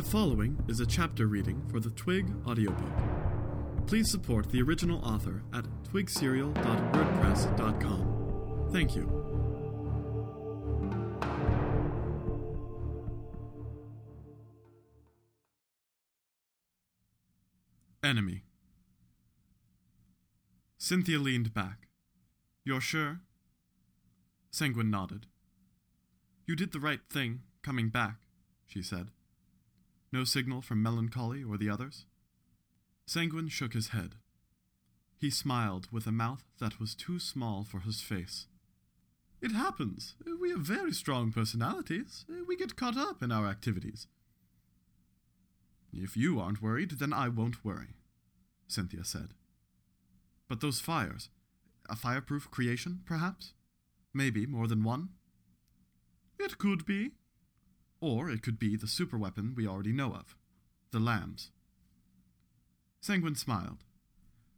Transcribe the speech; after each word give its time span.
The 0.00 0.10
following 0.10 0.56
is 0.66 0.80
a 0.80 0.86
chapter 0.86 1.26
reading 1.26 1.62
for 1.70 1.78
the 1.78 1.90
Twig 1.90 2.26
audiobook. 2.46 2.90
Please 3.86 4.10
support 4.10 4.50
the 4.50 4.62
original 4.62 4.98
author 5.04 5.42
at 5.52 5.66
twigserial.wordpress.com. 5.92 8.70
Thank 8.72 8.96
you. 8.96 9.04
Enemy. 18.02 18.44
Cynthia 20.78 21.18
leaned 21.18 21.52
back. 21.52 21.88
You're 22.64 22.80
sure? 22.80 23.20
Sanguine 24.50 24.90
nodded. 24.90 25.26
You 26.46 26.56
did 26.56 26.72
the 26.72 26.80
right 26.80 27.00
thing, 27.10 27.42
coming 27.62 27.90
back, 27.90 28.16
she 28.66 28.82
said. 28.82 29.10
No 30.12 30.24
signal 30.24 30.60
from 30.62 30.82
Melancholy 30.82 31.44
or 31.44 31.56
the 31.56 31.70
others? 31.70 32.06
Sanguine 33.06 33.48
shook 33.48 33.72
his 33.74 33.88
head. 33.88 34.16
He 35.18 35.30
smiled 35.30 35.88
with 35.92 36.06
a 36.06 36.12
mouth 36.12 36.44
that 36.58 36.80
was 36.80 36.94
too 36.94 37.18
small 37.18 37.64
for 37.64 37.80
his 37.80 38.00
face. 38.00 38.46
It 39.40 39.52
happens. 39.52 40.14
We 40.40 40.50
have 40.50 40.60
very 40.60 40.92
strong 40.92 41.32
personalities. 41.32 42.24
We 42.48 42.56
get 42.56 42.76
caught 42.76 42.96
up 42.96 43.22
in 43.22 43.30
our 43.32 43.46
activities. 43.46 44.06
If 45.92 46.16
you 46.16 46.38
aren't 46.38 46.62
worried, 46.62 46.92
then 46.92 47.12
I 47.12 47.28
won't 47.28 47.64
worry, 47.64 47.94
Cynthia 48.68 49.04
said. 49.04 49.30
But 50.48 50.60
those 50.60 50.80
fires, 50.80 51.30
a 51.88 51.96
fireproof 51.96 52.50
creation, 52.50 53.00
perhaps? 53.04 53.54
Maybe 54.12 54.46
more 54.46 54.66
than 54.66 54.84
one? 54.84 55.10
It 56.38 56.58
could 56.58 56.84
be. 56.84 57.12
Or 58.00 58.30
it 58.30 58.42
could 58.42 58.58
be 58.58 58.76
the 58.76 58.86
superweapon 58.86 59.54
we 59.54 59.66
already 59.66 59.92
know 59.92 60.14
of 60.14 60.36
the 60.90 60.98
lambs. 60.98 61.50
Sanguine 63.00 63.36
smiled. 63.36 63.84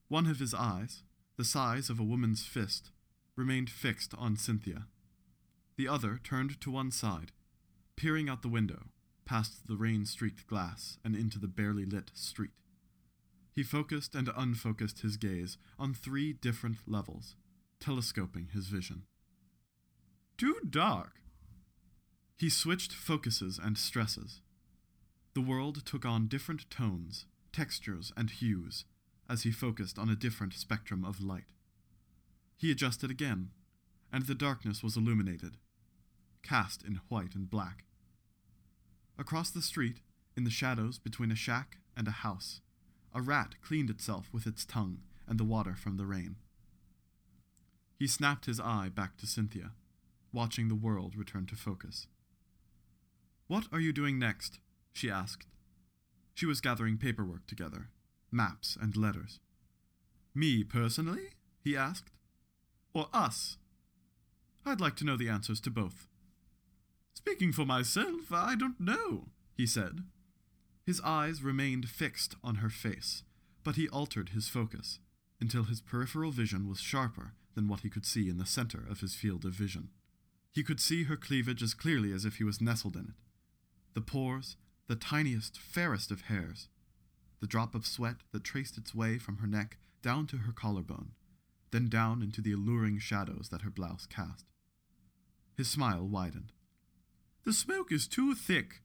One 0.09 0.27
of 0.27 0.39
his 0.39 0.55
eyes, 0.55 1.03
the 1.37 1.45
size 1.45 1.91
of 1.91 2.01
a 2.01 2.05
woman's 2.05 2.45
fist, 2.45 2.91
remained 3.37 3.71
fixed 3.71 4.15
on 4.17 4.37
Cynthia. 4.37 4.87
The 5.77 5.89
other 5.89 6.21
turned 6.23 6.61
to 6.61 6.71
one 6.71 6.91
side, 6.91 7.33
peering 7.97 8.29
out 8.29 8.43
the 8.43 8.49
window, 8.49 8.87
past 9.25 9.67
the 9.67 9.77
rain 9.77 10.05
streaked 10.05 10.47
glass 10.47 10.99
and 11.05 11.15
into 11.15 11.39
the 11.39 11.49
barely 11.49 11.85
lit 11.85 12.11
street. 12.15 12.51
He 13.53 13.63
focused 13.63 14.15
and 14.15 14.31
unfocused 14.35 15.01
his 15.01 15.17
gaze 15.17 15.59
on 15.79 15.95
three 15.95 16.33
different 16.33 16.79
levels, 16.87 17.37
telescoping 17.81 18.49
his 18.53 18.67
vision. 18.67 19.03
Too 20.39 20.57
dark. 20.69 21.22
He 22.39 22.49
switched 22.51 22.93
focuses 22.93 23.59
and 23.63 23.79
stresses. 23.79 24.41
The 25.35 25.41
world 25.41 25.87
took 25.87 26.05
on 26.05 26.29
different 26.29 26.69
tones, 26.71 27.27
textures, 27.53 28.13
and 28.17 28.31
hues 28.31 28.85
as 29.29 29.43
he 29.45 29.51
focused 29.53 29.99
on 29.99 30.11
a 30.11 30.17
different 30.17 30.53
spectrum 30.53 31.05
of 31.05 31.23
light. 31.23 31.53
He 32.57 32.71
adjusted 32.71 33.11
again, 33.11 33.51
and 34.13 34.27
the 34.27 34.35
darkness 34.35 34.83
was 34.83 34.97
illuminated, 34.97 35.57
cast 36.43 36.83
in 36.83 37.01
white 37.09 37.35
and 37.35 37.49
black. 37.49 37.85
Across 39.19 39.51
the 39.51 39.63
street, 39.63 40.01
in 40.37 40.45
the 40.45 40.51
shadows 40.51 40.99
between 40.99 41.31
a 41.31 41.37
shack 41.37 41.79
and 41.97 42.09
a 42.09 42.23
house, 42.23 42.61
a 43.15 43.23
rat 43.23 43.55
cleaned 43.63 43.91
itself 43.91 44.29
with 44.33 44.47
its 44.47 44.65
tongue 44.65 44.99
and 45.27 45.39
the 45.39 45.45
water 45.45 45.75
from 45.75 45.97
the 45.97 46.07
rain. 46.07 46.37
He 47.99 48.07
snapped 48.07 48.47
his 48.47 48.61
eye 48.61 48.89
back 48.89 49.17
to 49.19 49.27
Cynthia, 49.27 49.73
watching 50.33 50.69
the 50.69 50.75
world 50.75 51.15
return 51.17 51.47
to 51.47 51.57
focus. 51.57 52.07
What 53.53 53.67
are 53.71 53.81
you 53.81 53.93
doing 53.93 54.19
next? 54.19 54.61
she 54.95 55.11
asked. 55.11 55.47
She 56.33 56.47
was 56.47 56.63
gathering 56.63 56.97
paperwork 56.97 57.47
together, 57.47 57.91
maps 58.31 58.79
and 58.81 58.97
letters. 58.97 59.41
Me 60.35 60.65
personally? 60.65 61.35
he 61.63 61.77
asked. 61.77 62.11
Or 62.95 63.09
us? 63.13 63.59
I'd 64.65 64.81
like 64.81 64.97
to 64.97 65.05
know 65.05 65.19
the 65.19 65.29
answers 65.29 65.61
to 65.61 65.71
both. 65.71 66.09
Speaking 67.13 67.53
for 67.53 67.67
myself, 67.67 68.33
I 68.33 68.55
don't 68.55 68.81
know, 68.81 69.27
he 69.55 69.67
said. 69.67 70.05
His 70.87 71.03
eyes 71.05 71.43
remained 71.43 71.91
fixed 71.91 72.37
on 72.43 72.55
her 72.55 72.71
face, 72.71 73.23
but 73.65 73.77
he 73.77 73.87
altered 73.87 74.31
his 74.31 74.49
focus 74.49 74.99
until 75.43 75.65
his 75.65 75.83
peripheral 75.83 76.31
vision 76.31 76.71
was 76.71 76.81
sharper 76.81 77.35
than 77.55 77.69
what 77.69 77.81
he 77.81 77.91
could 77.91 78.07
see 78.07 78.31
in 78.31 78.39
the 78.39 78.47
center 78.47 78.83
of 78.89 79.01
his 79.01 79.15
field 79.15 79.45
of 79.45 79.53
vision. 79.53 79.91
He 80.55 80.65
could 80.65 80.81
see 80.81 81.05
her 81.05 81.19
cleavage 81.19 81.63
as 81.63 81.75
clearly 81.75 82.15
as 82.15 82.25
if 82.25 82.37
he 82.37 82.45
was 82.45 82.63
nestled 82.63 82.97
in 82.97 83.09
it. 83.09 83.15
The 83.95 84.01
pores, 84.01 84.57
the 84.87 84.97
tiniest, 84.97 85.59
fairest 85.59 86.11
of 86.11 86.23
hairs, 86.23 86.69
the 87.41 87.47
drop 87.47 87.75
of 87.75 87.87
sweat 87.87 88.17
that 88.33 88.45
traced 88.45 88.79
its 88.79 88.95
way 88.95 89.19
from 89.19 89.39
her 89.39 89.47
neck 89.47 89.79
down 90.03 90.27
to 90.29 90.39
her 90.39 90.53
collarbone, 90.53 91.13
then 91.71 91.89
down 91.89 92.23
into 92.23 92.41
the 92.41 92.53
alluring 92.53 92.99
shadows 92.99 93.49
that 93.51 93.63
her 93.63 93.71
blouse 93.71 94.07
cast. 94.07 94.47
His 95.57 95.69
smile 95.69 96.07
widened. 96.07 96.53
The 97.45 97.53
smoke 97.53 97.93
is 97.93 98.07
too 98.07 98.35
thick. 98.35 98.83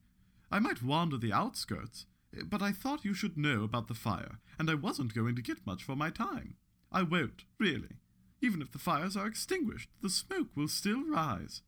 I 0.50 0.58
might 0.58 0.82
wander 0.82 1.16
the 1.16 1.32
outskirts, 1.32 2.06
but 2.46 2.62
I 2.62 2.72
thought 2.72 3.04
you 3.04 3.14
should 3.14 3.38
know 3.38 3.62
about 3.62 3.88
the 3.88 3.94
fire, 3.94 4.40
and 4.58 4.68
I 4.68 4.74
wasn't 4.74 5.14
going 5.14 5.36
to 5.36 5.42
get 5.42 5.66
much 5.66 5.82
for 5.82 5.96
my 5.96 6.10
time. 6.10 6.56
I 6.90 7.02
won't, 7.02 7.44
really. 7.58 7.96
Even 8.40 8.62
if 8.62 8.72
the 8.72 8.78
fires 8.78 9.16
are 9.16 9.26
extinguished, 9.26 9.90
the 10.02 10.10
smoke 10.10 10.48
will 10.54 10.68
still 10.68 11.04
rise. 11.04 11.62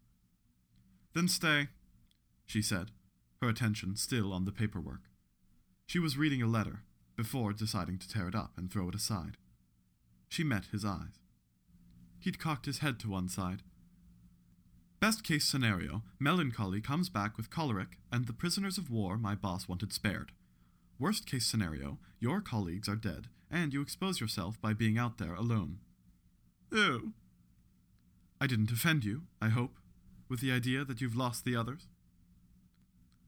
Then 1.15 1.29
stay, 1.29 1.69
she 2.47 2.63
said, 2.63 2.91
her 3.41 3.49
attention 3.49 3.97
still 3.97 4.33
on 4.33 4.45
the 4.45 4.53
paperwork. 4.53 5.03
She 5.87 5.99
was 5.99 6.19
reading 6.19 6.43
a 6.43 6.47
letter 6.47 6.83
before 7.17 7.53
deciding 7.53 7.99
to 7.99 8.09
tear 8.09 8.29
it 8.29 8.35
up 8.35 8.53
and 8.57 8.71
throw 8.71 8.89
it 8.89 8.95
aside. 8.95 9.37
She 10.29 10.45
met 10.45 10.67
his 10.73 10.85
eyes. 10.85 11.19
He'd 12.21 12.39
cocked 12.39 12.67
his 12.67 12.79
head 12.79 13.01
to 13.01 13.11
one 13.11 13.29
side. 13.29 13.63
Best 15.01 15.25
case 15.25 15.47
scenario, 15.47 16.03
Melancholy 16.19 16.83
comes 16.83 17.09
back 17.09 17.37
with 17.37 17.51
choleric 17.51 17.99
and 18.13 18.27
the 18.27 18.35
prisoners 18.35 18.77
of 18.77 18.91
war 18.91 19.17
my 19.17 19.35
boss 19.35 19.67
wanted 19.67 19.93
spared. 19.93 20.33
Worst 20.99 21.27
case 21.27 21.47
scenario, 21.47 21.99
your 22.19 22.43
colleagues 22.43 22.89
are 22.89 22.97
dead 22.97 23.29
and 23.51 23.73
you 23.73 23.81
expose 23.81 24.21
yourself 24.21 24.61
by 24.61 24.75
being 24.75 24.99
out 24.99 25.17
there 25.17 25.35
alone. 25.35 25.79
Oh. 26.73 27.13
I 28.39 28.47
didn't 28.47 28.71
offend 28.71 29.05
you, 29.05 29.23
I 29.41 29.49
hope, 29.49 29.79
with 30.29 30.41
the 30.41 30.53
idea 30.53 30.85
that 30.85 31.01
you've 31.01 31.17
lost 31.17 31.45
the 31.45 31.57
others? 31.57 31.89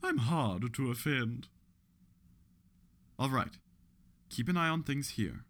I'm 0.03 0.19
hard 0.19 0.75
to 0.75 0.91
offend. 0.91 1.49
All 3.19 3.31
right. 3.31 3.57
Keep 4.31 4.49
an 4.49 4.57
eye 4.57 4.69
on 4.69 4.83
things 4.83 5.11
here. 5.11 5.45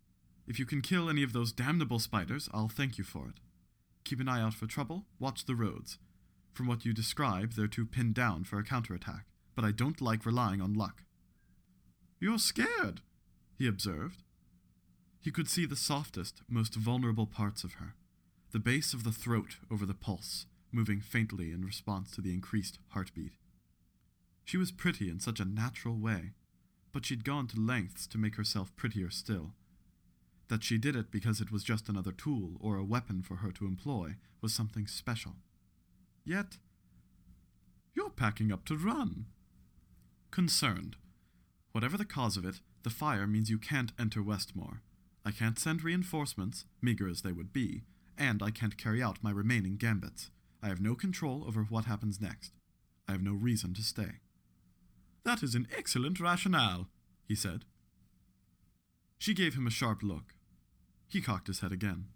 If 0.46 0.58
you 0.58 0.66
can 0.66 0.82
kill 0.82 1.08
any 1.08 1.22
of 1.22 1.32
those 1.32 1.52
damnable 1.52 1.98
spiders, 1.98 2.48
I'll 2.52 2.68
thank 2.68 2.98
you 2.98 3.04
for 3.04 3.28
it. 3.28 3.40
Keep 4.04 4.20
an 4.20 4.28
eye 4.28 4.42
out 4.42 4.54
for 4.54 4.66
trouble, 4.66 5.06
watch 5.18 5.46
the 5.46 5.54
roads. 5.54 5.98
From 6.52 6.66
what 6.66 6.84
you 6.84 6.92
describe, 6.92 7.52
they're 7.52 7.66
too 7.66 7.86
pinned 7.86 8.14
down 8.14 8.44
for 8.44 8.58
a 8.58 8.64
counterattack, 8.64 9.26
but 9.54 9.64
I 9.64 9.70
don't 9.70 10.00
like 10.00 10.26
relying 10.26 10.60
on 10.60 10.74
luck. 10.74 11.04
You're 12.20 12.38
scared, 12.38 13.00
he 13.56 13.66
observed. 13.66 14.22
He 15.20 15.30
could 15.30 15.48
see 15.48 15.64
the 15.64 15.76
softest, 15.76 16.42
most 16.48 16.74
vulnerable 16.74 17.26
parts 17.26 17.64
of 17.64 17.74
her, 17.74 17.94
the 18.50 18.58
base 18.58 18.92
of 18.92 19.04
the 19.04 19.12
throat 19.12 19.56
over 19.70 19.86
the 19.86 19.94
pulse, 19.94 20.46
moving 20.72 21.00
faintly 21.00 21.52
in 21.52 21.64
response 21.64 22.10
to 22.12 22.20
the 22.20 22.34
increased 22.34 22.78
heartbeat. 22.88 23.32
She 24.44 24.56
was 24.56 24.72
pretty 24.72 25.08
in 25.08 25.20
such 25.20 25.40
a 25.40 25.44
natural 25.44 25.96
way, 25.96 26.32
but 26.92 27.06
she'd 27.06 27.24
gone 27.24 27.46
to 27.48 27.60
lengths 27.60 28.06
to 28.08 28.18
make 28.18 28.36
herself 28.36 28.74
prettier 28.76 29.10
still. 29.10 29.52
That 30.48 30.62
she 30.62 30.76
did 30.78 30.96
it 30.96 31.10
because 31.10 31.40
it 31.40 31.50
was 31.50 31.64
just 31.64 31.88
another 31.88 32.12
tool 32.12 32.58
or 32.60 32.76
a 32.76 32.84
weapon 32.84 33.22
for 33.22 33.36
her 33.36 33.50
to 33.52 33.66
employ 33.66 34.16
was 34.40 34.52
something 34.52 34.86
special. 34.86 35.36
Yet, 36.24 36.58
you're 37.94 38.10
packing 38.10 38.52
up 38.52 38.64
to 38.66 38.76
run. 38.76 39.26
Concerned. 40.30 40.96
Whatever 41.72 41.96
the 41.96 42.04
cause 42.04 42.36
of 42.36 42.44
it, 42.44 42.60
the 42.82 42.90
fire 42.90 43.26
means 43.26 43.48
you 43.48 43.58
can't 43.58 43.92
enter 43.98 44.22
Westmore. 44.22 44.82
I 45.24 45.30
can't 45.30 45.58
send 45.58 45.84
reinforcements, 45.84 46.64
meager 46.82 47.08
as 47.08 47.22
they 47.22 47.32
would 47.32 47.52
be, 47.52 47.82
and 48.18 48.42
I 48.42 48.50
can't 48.50 48.76
carry 48.76 49.02
out 49.02 49.22
my 49.22 49.30
remaining 49.30 49.76
gambits. 49.76 50.30
I 50.62 50.68
have 50.68 50.80
no 50.80 50.94
control 50.94 51.44
over 51.46 51.62
what 51.62 51.84
happens 51.84 52.20
next. 52.20 52.52
I 53.08 53.12
have 53.12 53.22
no 53.22 53.32
reason 53.32 53.72
to 53.74 53.82
stay. 53.82 54.20
That 55.24 55.42
is 55.42 55.54
an 55.54 55.68
excellent 55.76 56.20
rationale, 56.20 56.88
he 57.26 57.34
said. 57.34 57.64
She 59.18 59.34
gave 59.34 59.54
him 59.54 59.66
a 59.66 59.70
sharp 59.70 60.02
look. 60.02 60.34
He 61.08 61.20
cocked 61.20 61.46
his 61.46 61.60
head 61.60 61.72
again. 61.72 62.06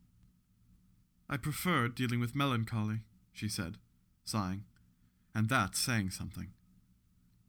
I 1.28 1.36
prefer 1.36 1.88
dealing 1.88 2.20
with 2.20 2.34
melancholy, 2.34 3.00
she 3.32 3.48
said, 3.48 3.76
sighing, 4.24 4.64
and 5.34 5.48
that's 5.48 5.78
saying 5.78 6.10
something. 6.10 6.48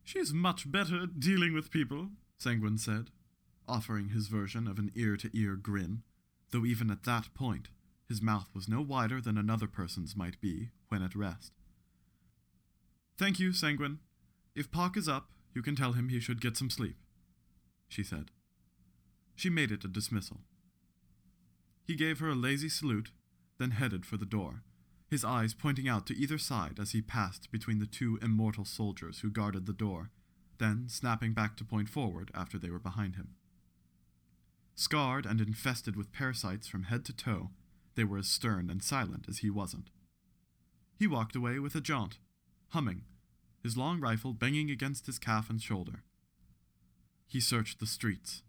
She's 0.04 0.34
much 0.34 0.72
better 0.72 1.04
at 1.04 1.20
dealing 1.20 1.54
with 1.54 1.72
people, 1.72 2.10
Sanguine 2.38 2.78
said, 2.78 3.10
offering 3.68 4.10
his 4.10 4.28
version 4.28 4.68
of 4.68 4.80
an 4.80 4.92
ear 4.96 5.18
to 5.18 5.30
ear 5.34 5.56
grin, 5.56 6.04
though 6.52 6.66
even 6.66 6.90
at 6.90 7.04
that 7.04 7.34
point 7.34 7.70
his 8.08 8.22
mouth 8.22 8.50
was 8.54 8.70
no 8.70 8.82
wider 8.82 9.20
than 9.20 9.38
another 9.38 9.68
person's 9.68 10.16
might 10.16 10.40
be 10.40 10.70
when 10.88 11.04
at 11.04 11.16
rest. 11.16 11.52
Thank 13.18 13.40
you, 13.40 13.52
Sanguine. 13.52 14.00
If 14.56 14.72
Pock 14.72 14.96
is 14.96 15.10
up, 15.10 15.30
you 15.54 15.62
can 15.62 15.76
tell 15.76 15.94
him 15.94 16.10
he 16.10 16.20
should 16.20 16.42
get 16.42 16.58
some 16.58 16.70
sleep, 16.70 16.98
she 17.88 18.04
said. 18.04 18.32
She 19.36 19.50
made 19.50 19.72
it 19.72 19.86
a 19.86 19.88
dismissal. 19.88 20.42
He 21.84 21.96
gave 21.96 22.20
her 22.20 22.30
a 22.30 22.36
lazy 22.36 22.70
salute, 22.70 23.12
then 23.60 23.72
headed 23.72 24.06
for 24.06 24.18
the 24.18 24.26
door, 24.26 24.64
his 25.10 25.24
eyes 25.24 25.54
pointing 25.54 25.88
out 25.88 26.06
to 26.08 26.18
either 26.18 26.38
side 26.38 26.80
as 26.80 26.92
he 26.92 27.02
passed 27.02 27.52
between 27.52 27.80
the 27.80 27.86
two 27.86 28.20
immortal 28.22 28.66
soldiers 28.66 29.20
who 29.20 29.30
guarded 29.30 29.66
the 29.66 29.74
door, 29.74 30.12
then 30.58 30.86
snapping 30.90 31.34
back 31.34 31.56
to 31.58 31.64
point 31.64 31.88
forward 31.88 32.32
after 32.34 32.58
they 32.58 32.70
were 32.70 32.80
behind 32.80 33.16
him. 33.16 33.36
Scarred 34.76 35.26
and 35.26 35.40
infested 35.40 35.96
with 35.96 36.12
parasites 36.12 36.68
from 36.68 36.84
head 36.84 37.06
to 37.06 37.14
toe, 37.14 37.52
they 37.96 38.04
were 38.04 38.20
as 38.20 38.28
stern 38.28 38.70
and 38.70 38.84
silent 38.84 39.26
as 39.28 39.40
he 39.40 39.50
wasn't. 39.50 39.90
He 41.00 41.08
walked 41.08 41.36
away 41.36 41.58
with 41.60 41.74
a 41.74 41.82
jaunt, 41.82 42.20
humming, 42.70 43.04
his 43.64 43.78
long 43.78 44.00
rifle 44.00 44.34
banging 44.34 44.70
against 44.70 45.06
his 45.06 45.20
calf 45.20 45.50
and 45.50 45.62
shoulder. 45.62 46.04
He 47.28 47.40
searched 47.40 47.80
the 47.80 47.86
streets. 47.86 48.44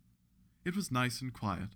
It 0.64 0.76
was 0.76 0.93
nice 0.93 1.20
and 1.20 1.32
quiet. 1.32 1.70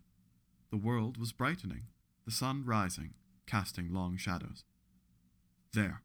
The 0.71 0.77
world 0.77 1.17
was 1.19 1.33
brightening, 1.33 1.85
the 2.25 2.31
sun 2.31 2.65
rising, 2.65 3.15
casting 3.47 3.93
long 3.93 4.17
shadows. 4.17 4.65
There. 5.73 6.03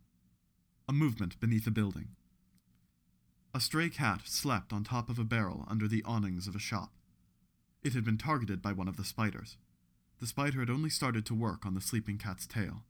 A 0.90 0.94
movement 0.94 1.40
beneath 1.40 1.68
a 1.68 1.72
building. 1.72 2.10
A 3.54 3.60
stray 3.60 3.90
cat 3.90 4.22
slept 4.26 4.72
on 4.72 4.84
top 4.84 5.10
of 5.10 5.20
a 5.20 5.24
barrel 5.24 5.66
under 5.68 5.88
the 5.88 6.04
awnings 6.04 6.48
of 6.48 6.56
a 6.56 6.60
shop. 6.60 6.92
It 7.84 7.94
had 7.94 8.04
been 8.04 8.18
targeted 8.18 8.62
by 8.62 8.74
one 8.74 8.88
of 8.88 8.98
the 8.98 9.04
spiders. 9.04 9.58
The 10.20 10.28
spider 10.28 10.60
had 10.60 10.70
only 10.70 10.90
started 10.90 11.26
to 11.28 11.36
work 11.36 11.66
on 11.66 11.74
the 11.74 11.82
sleeping 11.82 12.18
cat's 12.18 12.48
tail. 12.48 12.84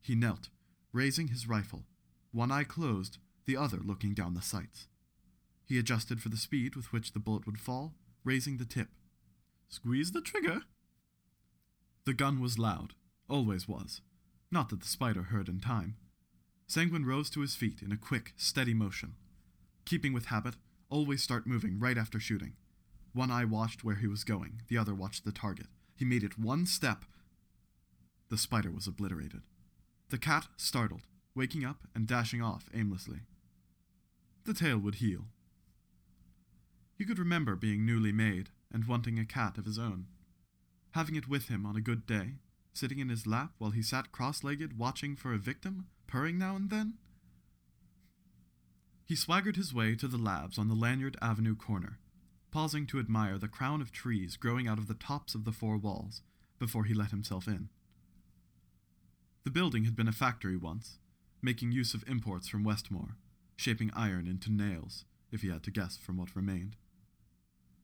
He 0.00 0.14
knelt, 0.14 0.48
raising 0.92 1.28
his 1.28 1.48
rifle, 1.48 1.84
one 2.32 2.50
eye 2.50 2.64
closed, 2.64 3.18
the 3.46 3.56
other 3.56 3.78
looking 3.78 4.14
down 4.14 4.34
the 4.34 4.42
sights. 4.42 4.88
He 5.66 5.78
adjusted 5.78 6.20
for 6.20 6.28
the 6.28 6.36
speed 6.36 6.76
with 6.76 6.92
which 6.92 7.12
the 7.12 7.18
bullet 7.18 7.46
would 7.46 7.58
fall, 7.58 7.94
raising 8.22 8.58
the 8.58 8.64
tip. 8.64 8.88
Squeeze 9.68 10.12
the 10.12 10.20
trigger. 10.20 10.62
The 12.04 12.14
gun 12.14 12.40
was 12.40 12.58
loud, 12.58 12.94
always 13.28 13.66
was. 13.66 14.00
Not 14.50 14.68
that 14.68 14.80
the 14.80 14.86
spider 14.86 15.24
heard 15.24 15.48
in 15.48 15.60
time. 15.60 15.96
Sanguine 16.66 17.04
rose 17.04 17.30
to 17.30 17.40
his 17.40 17.54
feet 17.54 17.82
in 17.82 17.92
a 17.92 17.96
quick, 17.96 18.32
steady 18.36 18.74
motion. 18.74 19.14
Keeping 19.84 20.12
with 20.12 20.26
habit, 20.26 20.54
always 20.90 21.22
start 21.22 21.46
moving 21.46 21.78
right 21.78 21.98
after 21.98 22.20
shooting. 22.20 22.54
One 23.12 23.30
eye 23.30 23.44
watched 23.44 23.84
where 23.84 23.96
he 23.96 24.06
was 24.06 24.24
going, 24.24 24.62
the 24.68 24.78
other 24.78 24.94
watched 24.94 25.24
the 25.24 25.32
target. 25.32 25.66
He 25.96 26.04
made 26.04 26.22
it 26.22 26.38
one 26.38 26.66
step. 26.66 27.04
The 28.28 28.38
spider 28.38 28.70
was 28.70 28.86
obliterated. 28.86 29.42
The 30.10 30.18
cat 30.18 30.48
startled, 30.56 31.02
waking 31.34 31.64
up 31.64 31.86
and 31.94 32.06
dashing 32.06 32.42
off 32.42 32.68
aimlessly. 32.74 33.20
The 34.44 34.54
tail 34.54 34.78
would 34.78 34.96
heal. 34.96 35.26
He 36.96 37.04
could 37.04 37.18
remember 37.18 37.56
being 37.56 37.84
newly 37.84 38.12
made 38.12 38.50
and 38.72 38.84
wanting 38.84 39.18
a 39.18 39.24
cat 39.24 39.58
of 39.58 39.64
his 39.64 39.78
own. 39.78 40.06
Having 40.92 41.16
it 41.16 41.28
with 41.28 41.48
him 41.48 41.64
on 41.66 41.76
a 41.76 41.80
good 41.80 42.06
day, 42.06 42.34
sitting 42.72 42.98
in 42.98 43.08
his 43.08 43.26
lap 43.26 43.52
while 43.58 43.70
he 43.70 43.82
sat 43.82 44.12
cross 44.12 44.44
legged 44.44 44.78
watching 44.78 45.16
for 45.16 45.32
a 45.32 45.38
victim, 45.38 45.86
purring 46.06 46.38
now 46.38 46.56
and 46.56 46.70
then? 46.70 46.94
He 49.06 49.16
swaggered 49.16 49.56
his 49.56 49.74
way 49.74 49.96
to 49.96 50.08
the 50.08 50.18
labs 50.18 50.58
on 50.58 50.68
the 50.68 50.74
Lanyard 50.74 51.16
Avenue 51.20 51.56
corner, 51.56 51.98
pausing 52.50 52.86
to 52.86 52.98
admire 52.98 53.38
the 53.38 53.48
crown 53.48 53.80
of 53.80 53.92
trees 53.92 54.36
growing 54.36 54.68
out 54.68 54.78
of 54.78 54.88
the 54.88 54.94
tops 54.94 55.34
of 55.34 55.44
the 55.44 55.52
four 55.52 55.76
walls 55.76 56.22
before 56.58 56.84
he 56.84 56.94
let 56.94 57.10
himself 57.10 57.46
in. 57.48 57.68
The 59.44 59.50
building 59.50 59.84
had 59.84 59.96
been 59.96 60.08
a 60.08 60.12
factory 60.12 60.56
once, 60.56 60.98
making 61.42 61.72
use 61.72 61.92
of 61.92 62.04
imports 62.08 62.48
from 62.48 62.64
Westmore, 62.64 63.16
shaping 63.56 63.90
iron 63.94 64.26
into 64.26 64.50
nails, 64.52 65.04
if 65.30 65.42
he 65.42 65.48
had 65.48 65.62
to 65.64 65.70
guess 65.70 65.96
from 65.96 66.16
what 66.16 66.36
remained. 66.36 66.76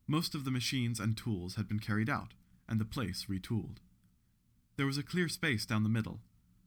Most 0.06 0.34
of 0.34 0.44
the 0.44 0.50
machines 0.50 0.98
and 0.98 1.16
tools 1.16 1.54
had 1.54 1.68
been 1.68 1.78
carried 1.78 2.10
out, 2.10 2.34
and 2.68 2.80
the 2.80 2.84
place 2.84 3.26
retooled. 3.28 3.78
There 4.76 4.86
was 4.86 4.98
a 4.98 5.02
clear 5.02 5.28
space 5.28 5.66
down 5.66 5.82
the 5.82 5.88
middle, 5.88 6.20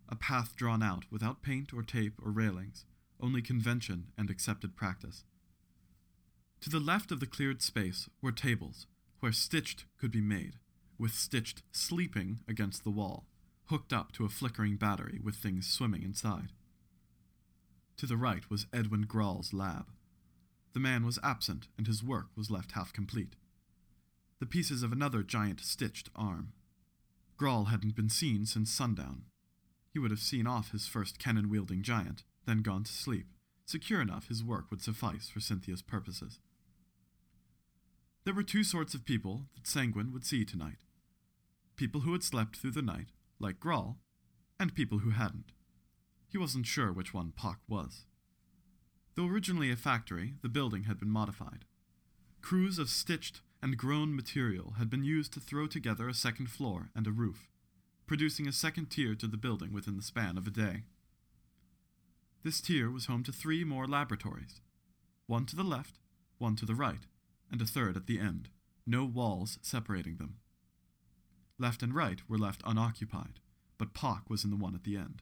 a 0.10 0.16
path 0.16 0.56
drawn 0.56 0.84
out 0.84 1.06
without 1.12 1.42
paint 1.42 1.74
or 1.74 1.82
tape 1.82 2.14
or 2.24 2.32
railings, 2.32 2.86
only 3.20 3.42
convention 3.42 4.12
and 4.18 4.30
accepted 4.30 4.76
practice. 4.76 5.24
To 6.62 6.70
the 6.70 6.80
left 6.80 7.12
of 7.12 7.20
the 7.20 7.26
cleared 7.26 7.62
space 7.62 8.10
were 8.22 8.32
tables, 8.32 8.88
where 9.20 9.32
stitched 9.32 9.86
could 9.98 10.12
be 10.12 10.22
made, 10.22 10.54
with 10.98 11.14
stitched 11.14 11.64
sleeping 11.72 12.40
against 12.48 12.84
the 12.84 12.92
wall, 12.92 13.26
hooked 13.66 13.92
up 13.92 14.12
to 14.14 14.26
a 14.26 14.30
flickering 14.30 14.78
battery 14.78 15.20
with 15.24 15.36
things 15.36 15.68
swimming 15.68 16.04
inside. 16.04 16.52
To 18.04 18.08
the 18.08 18.18
right 18.18 18.50
was 18.50 18.68
Edwin 18.74 19.04
Grall's 19.04 19.54
lab. 19.54 19.86
The 20.74 20.82
man 20.82 21.06
was 21.06 21.20
absent, 21.24 21.70
and 21.78 21.88
his 21.88 22.04
work 22.04 22.28
was 22.36 22.52
left 22.52 22.74
half 22.74 22.92
complete. 22.92 23.38
The 24.42 24.46
pieces 24.46 24.84
of 24.84 24.92
another 24.92 25.24
giant 25.24 25.62
stitched 25.62 26.10
arm. 26.14 26.52
Grall 27.38 27.70
hadn't 27.70 27.96
been 27.96 28.10
seen 28.10 28.46
since 28.46 28.70
sundown. 28.70 29.22
He 29.90 30.00
would 30.00 30.12
have 30.12 30.20
seen 30.20 30.46
off 30.46 30.72
his 30.72 30.86
first 30.86 31.18
cannon 31.18 31.50
wielding 31.50 31.82
giant, 31.82 32.24
then 32.46 32.62
gone 32.62 32.84
to 32.84 32.92
sleep, 32.92 33.28
secure 33.66 34.02
enough 34.02 34.28
his 34.28 34.44
work 34.44 34.70
would 34.70 34.82
suffice 34.82 35.30
for 35.30 35.40
Cynthia's 35.40 35.82
purposes. 35.82 36.42
There 38.26 38.34
were 38.34 38.44
two 38.44 38.66
sorts 38.66 38.94
of 38.94 39.06
people 39.06 39.44
that 39.56 39.66
Sanguine 39.66 40.12
would 40.12 40.26
see 40.26 40.44
tonight 40.44 40.80
people 41.78 42.02
who 42.02 42.12
had 42.12 42.24
slept 42.24 42.58
through 42.58 42.72
the 42.72 42.82
night, 42.82 43.14
like 43.40 43.62
Grall, 43.62 44.00
and 44.60 44.76
people 44.76 45.00
who 45.00 45.12
hadn't. 45.12 45.54
He 46.34 46.40
wasn't 46.40 46.66
sure 46.66 46.92
which 46.92 47.14
one 47.14 47.32
Pock 47.36 47.60
was. 47.68 48.06
Though 49.14 49.28
originally 49.28 49.70
a 49.70 49.76
factory, 49.76 50.34
the 50.42 50.50
building 50.50 50.86
had 50.86 51.00
been 51.00 51.12
modified. 51.12 51.64
Crews 52.42 52.80
of 52.80 52.90
stitched 52.90 53.42
and 53.62 53.78
grown 53.78 54.16
material 54.16 54.74
had 54.80 54.90
been 54.90 55.04
used 55.04 55.32
to 55.34 55.40
throw 55.40 55.68
together 55.68 56.10
a 56.10 56.14
second 56.16 56.48
floor 56.50 56.90
and 56.96 57.06
a 57.06 57.12
roof, 57.12 57.50
producing 58.08 58.48
a 58.48 58.52
second 58.52 58.88
tier 58.88 59.14
to 59.14 59.28
the 59.28 59.38
building 59.38 59.72
within 59.72 59.96
the 59.96 60.02
span 60.02 60.36
of 60.36 60.48
a 60.48 60.50
day. 60.50 60.86
This 62.44 62.60
tier 62.62 62.90
was 62.90 63.06
home 63.06 63.24
to 63.26 63.32
three 63.32 63.64
more 63.64 63.86
laboratories 63.86 64.60
one 65.28 65.46
to 65.46 65.56
the 65.56 65.64
left, 65.64 66.00
one 66.40 66.56
to 66.56 66.66
the 66.66 66.74
right, 66.74 67.06
and 67.52 67.62
a 67.62 67.66
third 67.66 67.96
at 67.96 68.08
the 68.08 68.20
end, 68.20 68.50
no 68.88 69.06
walls 69.06 69.60
separating 69.62 70.18
them. 70.18 70.38
Left 71.60 71.84
and 71.84 71.94
right 71.94 72.28
were 72.28 72.40
left 72.40 72.64
unoccupied, 72.66 73.40
but 73.78 73.94
Pock 73.94 74.32
was 74.32 74.44
in 74.44 74.50
the 74.50 74.58
one 74.58 74.74
at 74.74 74.84
the 74.84 74.98
end. 74.98 75.22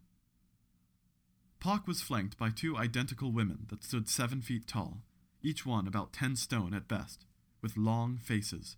Pock 1.62 1.86
was 1.86 2.02
flanked 2.02 2.40
by 2.40 2.50
two 2.50 2.76
identical 2.76 3.32
women 3.32 3.68
that 3.70 3.84
stood 3.84 4.10
seven 4.10 4.42
feet 4.42 4.66
tall, 4.66 5.04
each 5.44 5.64
one 5.64 5.88
about 5.88 6.12
ten 6.12 6.36
stone 6.36 6.74
at 6.74 6.88
best, 6.88 7.24
with 7.62 7.78
long 7.78 8.18
faces, 8.18 8.78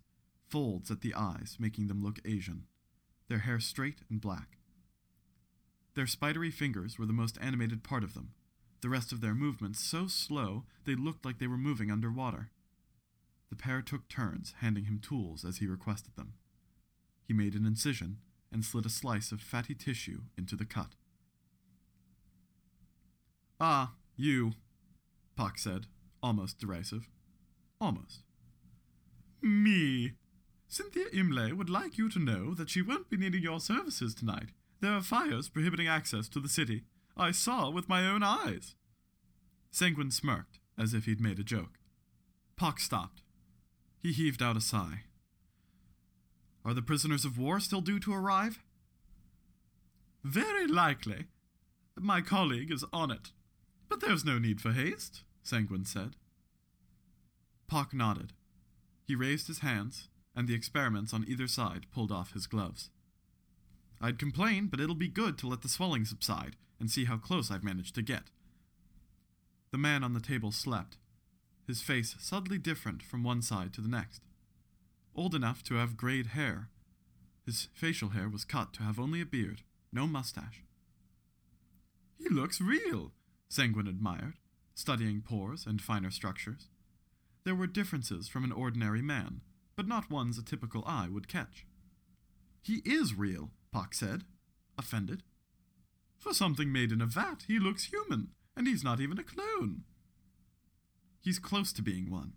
folds 0.50 0.90
at 0.90 1.00
the 1.00 1.14
eyes 1.14 1.56
making 1.58 1.86
them 1.86 2.04
look 2.04 2.18
Asian, 2.26 2.66
their 3.28 3.38
hair 3.38 3.58
straight 3.58 4.02
and 4.10 4.20
black. 4.20 4.58
Their 5.94 6.06
spidery 6.06 6.50
fingers 6.50 6.98
were 6.98 7.06
the 7.06 7.14
most 7.14 7.38
animated 7.40 7.82
part 7.82 8.04
of 8.04 8.12
them, 8.12 8.34
the 8.82 8.90
rest 8.90 9.12
of 9.12 9.22
their 9.22 9.34
movements 9.34 9.80
so 9.80 10.06
slow 10.06 10.64
they 10.84 10.94
looked 10.94 11.24
like 11.24 11.38
they 11.38 11.46
were 11.46 11.56
moving 11.56 11.90
underwater. 11.90 12.50
The 13.48 13.56
pair 13.56 13.80
took 13.80 14.08
turns 14.08 14.56
handing 14.58 14.84
him 14.84 14.98
tools 14.98 15.42
as 15.42 15.56
he 15.56 15.66
requested 15.66 16.16
them. 16.16 16.34
He 17.26 17.32
made 17.32 17.54
an 17.54 17.64
incision 17.64 18.18
and 18.52 18.62
slid 18.62 18.84
a 18.84 18.90
slice 18.90 19.32
of 19.32 19.40
fatty 19.40 19.74
tissue 19.74 20.24
into 20.36 20.54
the 20.54 20.66
cut. 20.66 20.96
Ah, 23.60 23.92
you, 24.16 24.52
Pock 25.36 25.58
said, 25.58 25.86
almost 26.22 26.58
derisive. 26.58 27.08
Almost. 27.80 28.22
Me. 29.42 30.12
Cynthia 30.68 31.06
Imlay 31.12 31.52
would 31.52 31.70
like 31.70 31.98
you 31.98 32.08
to 32.08 32.18
know 32.18 32.54
that 32.54 32.70
she 32.70 32.82
won't 32.82 33.10
be 33.10 33.16
needing 33.16 33.42
your 33.42 33.60
services 33.60 34.14
tonight. 34.14 34.48
There 34.80 34.92
are 34.92 35.02
fires 35.02 35.48
prohibiting 35.48 35.86
access 35.86 36.28
to 36.30 36.40
the 36.40 36.48
city. 36.48 36.82
I 37.16 37.30
saw 37.30 37.70
with 37.70 37.88
my 37.88 38.06
own 38.06 38.22
eyes. 38.22 38.74
Sanguine 39.70 40.10
smirked, 40.10 40.58
as 40.78 40.94
if 40.94 41.04
he'd 41.04 41.20
made 41.20 41.38
a 41.38 41.44
joke. 41.44 41.78
Pock 42.56 42.80
stopped. 42.80 43.22
He 44.02 44.12
heaved 44.12 44.42
out 44.42 44.56
a 44.56 44.60
sigh. 44.60 45.02
Are 46.64 46.74
the 46.74 46.82
prisoners 46.82 47.24
of 47.24 47.38
war 47.38 47.60
still 47.60 47.80
due 47.80 48.00
to 48.00 48.14
arrive? 48.14 48.62
Very 50.22 50.66
likely. 50.66 51.26
My 51.98 52.20
colleague 52.20 52.72
is 52.72 52.84
on 52.92 53.10
it. 53.10 53.30
But 53.94 54.08
there's 54.08 54.24
no 54.24 54.40
need 54.40 54.60
for 54.60 54.72
haste, 54.72 55.22
Sanguine 55.44 55.84
said. 55.84 56.16
Pock 57.68 57.94
nodded. 57.94 58.32
He 59.06 59.14
raised 59.14 59.46
his 59.46 59.60
hands, 59.60 60.08
and 60.34 60.48
the 60.48 60.54
experiments 60.54 61.14
on 61.14 61.24
either 61.28 61.46
side 61.46 61.86
pulled 61.94 62.10
off 62.10 62.32
his 62.32 62.48
gloves. 62.48 62.90
I'd 64.00 64.18
complain, 64.18 64.66
but 64.66 64.80
it'll 64.80 64.96
be 64.96 65.06
good 65.06 65.38
to 65.38 65.46
let 65.46 65.62
the 65.62 65.68
swelling 65.68 66.04
subside 66.04 66.56
and 66.80 66.90
see 66.90 67.04
how 67.04 67.18
close 67.18 67.52
I've 67.52 67.62
managed 67.62 67.94
to 67.94 68.02
get. 68.02 68.24
The 69.70 69.78
man 69.78 70.02
on 70.02 70.12
the 70.12 70.18
table 70.18 70.50
slept, 70.50 70.96
his 71.64 71.80
face 71.80 72.16
subtly 72.18 72.58
different 72.58 73.00
from 73.00 73.22
one 73.22 73.42
side 73.42 73.72
to 73.74 73.80
the 73.80 73.86
next. 73.86 74.22
Old 75.14 75.36
enough 75.36 75.62
to 75.64 75.76
have 75.76 75.96
grayed 75.96 76.26
hair. 76.26 76.68
His 77.46 77.68
facial 77.72 78.08
hair 78.08 78.28
was 78.28 78.44
cut 78.44 78.72
to 78.72 78.82
have 78.82 78.98
only 78.98 79.20
a 79.20 79.24
beard, 79.24 79.62
no 79.92 80.08
mustache. 80.08 80.64
He 82.18 82.28
looks 82.28 82.60
real, 82.60 83.12
Sanguine 83.54 83.86
admired, 83.86 84.34
studying 84.74 85.20
pores 85.20 85.64
and 85.64 85.80
finer 85.80 86.10
structures. 86.10 86.66
There 87.44 87.54
were 87.54 87.68
differences 87.68 88.26
from 88.26 88.42
an 88.42 88.50
ordinary 88.50 89.00
man, 89.00 89.42
but 89.76 89.86
not 89.86 90.10
ones 90.10 90.36
a 90.36 90.42
typical 90.42 90.82
eye 90.88 91.06
would 91.08 91.28
catch. 91.28 91.64
He 92.62 92.82
is 92.84 93.14
real, 93.14 93.52
Pock 93.70 93.94
said, 93.94 94.24
offended. 94.76 95.22
For 96.18 96.34
something 96.34 96.72
made 96.72 96.90
in 96.90 97.00
a 97.00 97.06
vat, 97.06 97.44
he 97.46 97.60
looks 97.60 97.92
human, 97.92 98.32
and 98.56 98.66
he's 98.66 98.82
not 98.82 98.98
even 98.98 99.20
a 99.20 99.22
clone. 99.22 99.84
He's 101.20 101.38
close 101.38 101.72
to 101.74 101.82
being 101.82 102.10
one. 102.10 102.32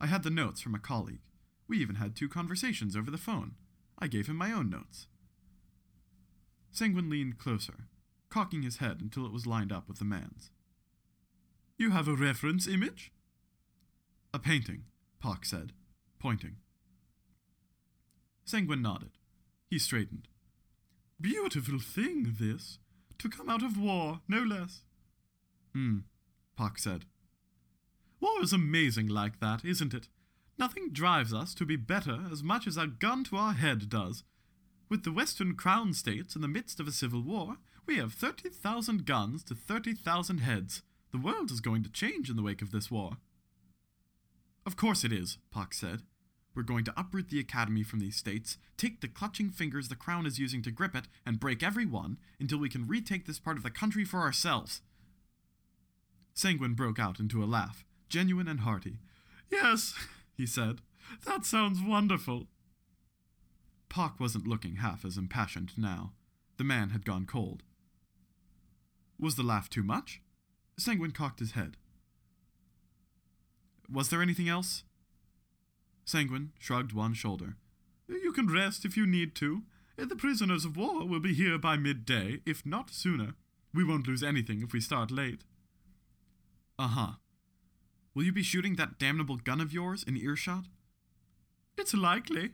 I 0.00 0.06
had 0.06 0.22
the 0.22 0.30
notes 0.30 0.62
from 0.62 0.74
a 0.74 0.78
colleague. 0.78 1.20
We 1.68 1.76
even 1.76 1.96
had 1.96 2.16
two 2.16 2.30
conversations 2.30 2.96
over 2.96 3.10
the 3.10 3.18
phone. 3.18 3.56
I 3.98 4.06
gave 4.06 4.28
him 4.28 4.36
my 4.36 4.50
own 4.50 4.70
notes. 4.70 5.08
Sanguine 6.70 7.10
leaned 7.10 7.36
closer, 7.36 7.88
cocking 8.30 8.62
his 8.62 8.78
head 8.78 9.02
until 9.02 9.26
it 9.26 9.32
was 9.32 9.46
lined 9.46 9.70
up 9.70 9.88
with 9.88 9.98
the 9.98 10.06
man's. 10.06 10.50
You 11.76 11.90
have 11.90 12.06
a 12.06 12.14
reference 12.14 12.68
image? 12.68 13.10
A 14.32 14.38
painting, 14.38 14.84
Pock 15.20 15.44
said, 15.44 15.72
pointing. 16.20 16.56
Sanguine 18.44 18.82
nodded. 18.82 19.10
He 19.68 19.78
straightened. 19.78 20.28
Beautiful 21.20 21.80
thing, 21.80 22.36
this. 22.38 22.78
To 23.18 23.28
come 23.28 23.48
out 23.48 23.62
of 23.62 23.78
war, 23.78 24.20
no 24.28 24.38
less. 24.38 24.82
Hmm, 25.72 26.00
Pock 26.56 26.78
said. 26.78 27.06
War 28.20 28.42
is 28.42 28.52
amazing 28.52 29.08
like 29.08 29.40
that, 29.40 29.64
isn't 29.64 29.94
it? 29.94 30.08
Nothing 30.56 30.90
drives 30.92 31.34
us 31.34 31.54
to 31.54 31.66
be 31.66 31.76
better 31.76 32.20
as 32.30 32.42
much 32.42 32.68
as 32.68 32.76
a 32.76 32.86
gun 32.86 33.24
to 33.24 33.36
our 33.36 33.54
head 33.54 33.88
does. 33.88 34.22
With 34.88 35.02
the 35.02 35.12
Western 35.12 35.54
Crown 35.56 35.92
states 35.92 36.36
in 36.36 36.42
the 36.42 36.48
midst 36.48 36.78
of 36.78 36.86
a 36.86 36.92
civil 36.92 37.22
war, 37.22 37.56
we 37.86 37.96
have 37.96 38.12
30,000 38.12 39.04
guns 39.04 39.42
to 39.44 39.54
30,000 39.54 40.38
heads. 40.38 40.82
The 41.14 41.20
world 41.20 41.52
is 41.52 41.60
going 41.60 41.84
to 41.84 41.92
change 41.92 42.28
in 42.28 42.34
the 42.34 42.42
wake 42.42 42.60
of 42.60 42.72
this 42.72 42.90
war. 42.90 43.18
Of 44.66 44.76
course 44.76 45.04
it 45.04 45.12
is, 45.12 45.38
Pock 45.52 45.72
said. 45.72 46.02
We're 46.56 46.64
going 46.64 46.84
to 46.86 46.94
uproot 46.96 47.28
the 47.28 47.38
Academy 47.38 47.84
from 47.84 48.00
these 48.00 48.16
states, 48.16 48.58
take 48.76 49.00
the 49.00 49.06
clutching 49.06 49.50
fingers 49.50 49.86
the 49.86 49.94
Crown 49.94 50.26
is 50.26 50.40
using 50.40 50.60
to 50.62 50.72
grip 50.72 50.96
it, 50.96 51.06
and 51.24 51.38
break 51.38 51.62
every 51.62 51.86
one 51.86 52.18
until 52.40 52.58
we 52.58 52.68
can 52.68 52.88
retake 52.88 53.26
this 53.26 53.38
part 53.38 53.56
of 53.56 53.62
the 53.62 53.70
country 53.70 54.04
for 54.04 54.22
ourselves. 54.22 54.80
Sanguine 56.34 56.74
broke 56.74 56.98
out 56.98 57.20
into 57.20 57.44
a 57.44 57.46
laugh, 57.46 57.84
genuine 58.08 58.48
and 58.48 58.60
hearty. 58.60 58.98
Yes, 59.52 59.94
he 60.36 60.46
said, 60.46 60.80
that 61.24 61.44
sounds 61.44 61.78
wonderful. 61.80 62.48
Pock 63.88 64.18
wasn't 64.18 64.48
looking 64.48 64.76
half 64.76 65.04
as 65.04 65.16
impassioned 65.16 65.78
now. 65.78 66.10
The 66.56 66.64
man 66.64 66.90
had 66.90 67.06
gone 67.06 67.24
cold. 67.24 67.62
Was 69.16 69.36
the 69.36 69.44
laugh 69.44 69.70
too 69.70 69.84
much? 69.84 70.20
Sanguine 70.76 71.12
cocked 71.12 71.40
his 71.40 71.52
head. 71.52 71.76
Was 73.90 74.08
there 74.08 74.22
anything 74.22 74.48
else? 74.48 74.84
Sanguine 76.04 76.52
shrugged 76.58 76.92
one 76.92 77.14
shoulder. 77.14 77.56
You 78.08 78.32
can 78.32 78.52
rest 78.52 78.84
if 78.84 78.96
you 78.96 79.06
need 79.06 79.34
to. 79.36 79.62
The 79.96 80.16
prisoners 80.16 80.64
of 80.64 80.76
war 80.76 81.06
will 81.06 81.20
be 81.20 81.34
here 81.34 81.58
by 81.58 81.76
midday, 81.76 82.40
if 82.44 82.66
not 82.66 82.90
sooner. 82.90 83.34
We 83.72 83.84
won't 83.84 84.06
lose 84.06 84.22
anything 84.22 84.62
if 84.62 84.72
we 84.72 84.80
start 84.80 85.10
late. 85.10 85.42
Uh 86.78 86.88
huh. 86.88 87.12
Will 88.14 88.24
you 88.24 88.32
be 88.32 88.42
shooting 88.42 88.76
that 88.76 88.98
damnable 88.98 89.36
gun 89.36 89.60
of 89.60 89.72
yours 89.72 90.04
in 90.06 90.16
earshot? 90.16 90.64
It's 91.78 91.94
likely. 91.94 92.50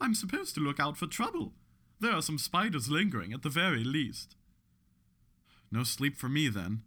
I'm 0.00 0.14
supposed 0.14 0.54
to 0.54 0.60
look 0.60 0.80
out 0.80 0.96
for 0.96 1.06
trouble. 1.06 1.52
There 2.00 2.12
are 2.12 2.22
some 2.22 2.38
spiders 2.38 2.90
lingering 2.90 3.32
at 3.32 3.42
the 3.42 3.48
very 3.48 3.84
least. 3.84 4.36
No 5.70 5.84
sleep 5.84 6.16
for 6.16 6.28
me, 6.28 6.48
then, 6.48 6.82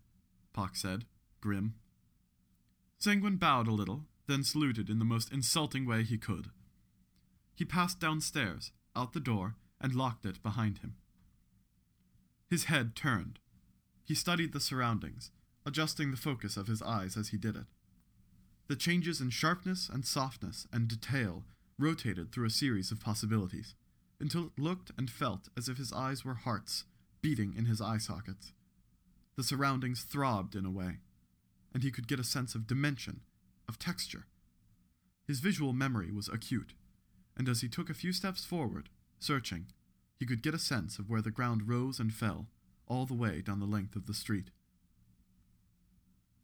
Pock 0.58 0.76
said, 0.76 1.06
grim. 1.40 1.76
Sanguine 2.98 3.38
bowed 3.38 3.68
a 3.68 3.72
little, 3.72 4.06
then 4.26 4.44
saluted 4.44 4.90
in 4.90 4.98
the 4.98 5.06
most 5.06 5.32
insulting 5.32 5.86
way 5.86 6.02
he 6.02 6.18
could. 6.18 6.50
He 7.54 7.64
passed 7.64 8.00
downstairs, 8.00 8.72
out 8.96 9.14
the 9.14 9.20
door, 9.20 9.54
and 9.80 9.94
locked 9.94 10.26
it 10.26 10.42
behind 10.42 10.80
him. 10.80 10.96
His 12.50 12.64
head 12.64 12.96
turned. 12.96 13.38
He 14.04 14.16
studied 14.16 14.52
the 14.52 14.60
surroundings, 14.60 15.30
adjusting 15.64 16.10
the 16.10 16.18
focus 16.18 16.58
of 16.58 16.66
his 16.66 16.82
eyes 16.82 17.16
as 17.16 17.30
he 17.30 17.38
did 17.38 17.56
it. 17.56 17.68
The 18.68 18.76
changes 18.76 19.22
in 19.22 19.30
sharpness 19.30 19.88
and 19.88 20.04
softness 20.04 20.66
and 20.74 20.88
detail 20.88 21.44
rotated 21.78 22.32
through 22.32 22.48
a 22.48 22.50
series 22.50 22.92
of 22.92 23.00
possibilities, 23.00 23.76
until 24.20 24.46
it 24.48 24.60
looked 24.60 24.90
and 24.98 25.08
felt 25.08 25.50
as 25.56 25.70
if 25.70 25.78
his 25.78 25.94
eyes 25.94 26.26
were 26.26 26.34
hearts 26.34 26.86
beating 27.22 27.54
in 27.56 27.66
his 27.66 27.80
eye 27.80 28.00
sockets. 28.00 28.54
The 29.38 29.44
surroundings 29.44 30.02
throbbed 30.02 30.56
in 30.56 30.66
a 30.66 30.72
way, 30.72 30.98
and 31.72 31.84
he 31.84 31.92
could 31.92 32.08
get 32.08 32.20
a 32.20 32.24
sense 32.24 32.56
of 32.56 32.66
dimension, 32.66 33.22
of 33.70 33.78
texture. 33.78 34.26
His 35.28 35.42
visual 35.42 35.74
memory 35.74 36.12
was 36.12 36.28
acute, 36.28 36.74
and 37.38 37.48
as 37.48 37.62
he 37.62 37.70
took 37.70 37.90
a 37.90 37.94
few 37.94 38.12
steps 38.12 38.44
forward, 38.44 38.90
searching, 39.20 39.68
he 40.20 40.26
could 40.26 40.42
get 40.42 40.56
a 40.56 40.60
sense 40.60 40.98
of 40.98 41.08
where 41.08 41.22
the 41.22 41.30
ground 41.30 41.70
rose 41.70 42.00
and 42.00 42.12
fell, 42.12 42.48
all 42.88 43.06
the 43.06 43.14
way 43.14 43.42
down 43.42 43.60
the 43.60 43.68
length 43.68 43.96
of 43.96 44.08
the 44.08 44.14
street. 44.14 44.50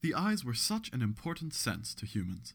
The 0.02 0.14
eyes 0.14 0.46
were 0.46 0.54
such 0.54 0.92
an 0.94 1.02
important 1.02 1.56
sense 1.56 1.96
to 1.96 2.06
humans, 2.06 2.54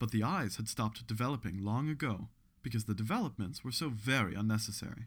but 0.00 0.10
the 0.10 0.24
eyes 0.24 0.56
had 0.56 0.68
stopped 0.68 1.06
developing 1.06 1.62
long 1.62 1.88
ago 1.88 2.30
because 2.62 2.86
the 2.86 2.94
developments 2.94 3.62
were 3.62 3.70
so 3.70 3.90
very 3.90 4.34
unnecessary. 4.34 5.06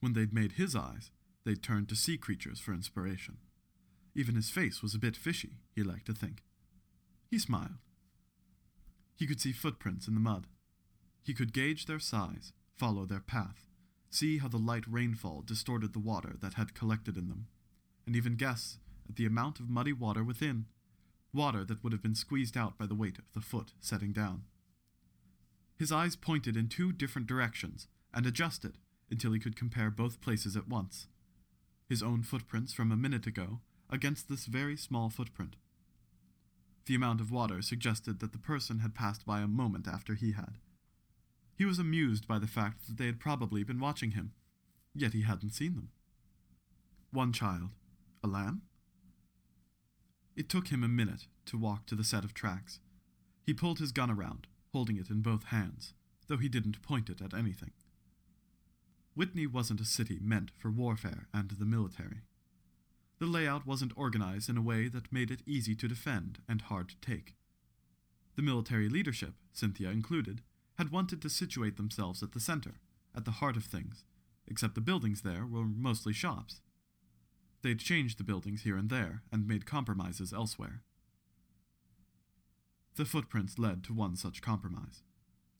When 0.00 0.14
they'd 0.14 0.32
made 0.32 0.52
his 0.52 0.74
eyes, 0.74 1.10
they'd 1.44 1.62
turned 1.62 1.90
to 1.90 1.96
sea 1.96 2.16
creatures 2.16 2.58
for 2.58 2.72
inspiration. 2.72 3.36
Even 4.14 4.34
his 4.34 4.50
face 4.50 4.82
was 4.82 4.94
a 4.94 4.98
bit 4.98 5.16
fishy, 5.16 5.58
he 5.74 5.82
liked 5.82 6.06
to 6.06 6.14
think. 6.14 6.42
He 7.30 7.38
smiled. 7.38 7.78
He 9.14 9.26
could 9.26 9.40
see 9.40 9.52
footprints 9.52 10.06
in 10.06 10.14
the 10.14 10.20
mud. 10.20 10.46
He 11.22 11.34
could 11.34 11.52
gauge 11.52 11.86
their 11.86 12.00
size, 12.00 12.52
follow 12.76 13.06
their 13.06 13.20
path, 13.20 13.66
see 14.10 14.38
how 14.38 14.48
the 14.48 14.58
light 14.58 14.84
rainfall 14.86 15.42
distorted 15.46 15.92
the 15.92 15.98
water 15.98 16.36
that 16.40 16.54
had 16.54 16.74
collected 16.74 17.16
in 17.16 17.28
them, 17.28 17.46
and 18.06 18.16
even 18.16 18.36
guess 18.36 18.78
at 19.08 19.16
the 19.16 19.26
amount 19.26 19.60
of 19.60 19.70
muddy 19.70 19.92
water 19.92 20.24
within, 20.24 20.66
water 21.32 21.64
that 21.64 21.82
would 21.82 21.92
have 21.92 22.02
been 22.02 22.14
squeezed 22.14 22.56
out 22.56 22.76
by 22.76 22.86
the 22.86 22.94
weight 22.94 23.18
of 23.18 23.24
the 23.32 23.40
foot 23.40 23.72
setting 23.80 24.12
down. 24.12 24.42
His 25.78 25.90
eyes 25.90 26.16
pointed 26.16 26.56
in 26.56 26.68
two 26.68 26.92
different 26.92 27.26
directions 27.26 27.88
and 28.12 28.26
adjusted 28.26 28.78
until 29.10 29.32
he 29.32 29.40
could 29.40 29.56
compare 29.56 29.90
both 29.90 30.20
places 30.20 30.56
at 30.56 30.68
once. 30.68 31.06
His 31.88 32.02
own 32.02 32.22
footprints 32.22 32.72
from 32.72 32.92
a 32.92 32.96
minute 32.96 33.26
ago 33.26 33.60
against 33.92 34.28
this 34.28 34.46
very 34.46 34.76
small 34.76 35.10
footprint. 35.10 35.54
The 36.86 36.94
amount 36.96 37.20
of 37.20 37.30
water 37.30 37.62
suggested 37.62 38.18
that 38.18 38.32
the 38.32 38.38
person 38.38 38.80
had 38.80 38.94
passed 38.94 39.24
by 39.24 39.40
a 39.40 39.46
moment 39.46 39.86
after 39.86 40.14
he 40.14 40.32
had. 40.32 40.58
He 41.54 41.64
was 41.64 41.78
amused 41.78 42.26
by 42.26 42.40
the 42.40 42.48
fact 42.48 42.86
that 42.86 42.96
they 42.96 43.06
had 43.06 43.20
probably 43.20 43.62
been 43.62 43.78
watching 43.78 44.12
him, 44.12 44.32
yet 44.94 45.12
he 45.12 45.22
hadn't 45.22 45.50
seen 45.52 45.76
them. 45.76 45.90
One 47.12 47.32
child. 47.32 47.70
A 48.24 48.26
lamb? 48.26 48.62
It 50.34 50.48
took 50.48 50.68
him 50.68 50.82
a 50.82 50.88
minute 50.88 51.26
to 51.46 51.58
walk 51.58 51.86
to 51.86 51.94
the 51.94 52.04
set 52.04 52.24
of 52.24 52.32
tracks. 52.32 52.80
He 53.44 53.52
pulled 53.52 53.78
his 53.78 53.92
gun 53.92 54.10
around, 54.10 54.46
holding 54.72 54.96
it 54.96 55.10
in 55.10 55.20
both 55.20 55.44
hands, 55.44 55.92
though 56.28 56.38
he 56.38 56.48
didn't 56.48 56.82
point 56.82 57.10
it 57.10 57.20
at 57.20 57.34
anything. 57.34 57.72
Whitney 59.14 59.46
wasn't 59.46 59.80
a 59.80 59.84
city 59.84 60.18
meant 60.22 60.50
for 60.56 60.70
warfare 60.70 61.28
and 61.34 61.50
the 61.50 61.66
military. 61.66 62.22
The 63.22 63.28
layout 63.28 63.64
wasn't 63.64 63.92
organized 63.94 64.48
in 64.48 64.56
a 64.56 64.60
way 64.60 64.88
that 64.88 65.12
made 65.12 65.30
it 65.30 65.44
easy 65.46 65.76
to 65.76 65.86
defend 65.86 66.40
and 66.48 66.60
hard 66.60 66.88
to 66.88 66.96
take. 66.96 67.36
The 68.34 68.42
military 68.42 68.88
leadership, 68.88 69.34
Cynthia 69.52 69.90
included, 69.90 70.42
had 70.76 70.90
wanted 70.90 71.22
to 71.22 71.30
situate 71.30 71.76
themselves 71.76 72.24
at 72.24 72.32
the 72.32 72.40
center, 72.40 72.80
at 73.14 73.24
the 73.24 73.38
heart 73.38 73.56
of 73.56 73.62
things, 73.62 74.02
except 74.48 74.74
the 74.74 74.80
buildings 74.80 75.22
there 75.22 75.46
were 75.46 75.62
mostly 75.64 76.12
shops. 76.12 76.62
They'd 77.62 77.78
changed 77.78 78.18
the 78.18 78.24
buildings 78.24 78.62
here 78.62 78.76
and 78.76 78.90
there 78.90 79.22
and 79.30 79.46
made 79.46 79.66
compromises 79.66 80.32
elsewhere. 80.32 80.82
The 82.96 83.04
footprints 83.04 83.56
led 83.56 83.84
to 83.84 83.94
one 83.94 84.16
such 84.16 84.42
compromise 84.42 85.04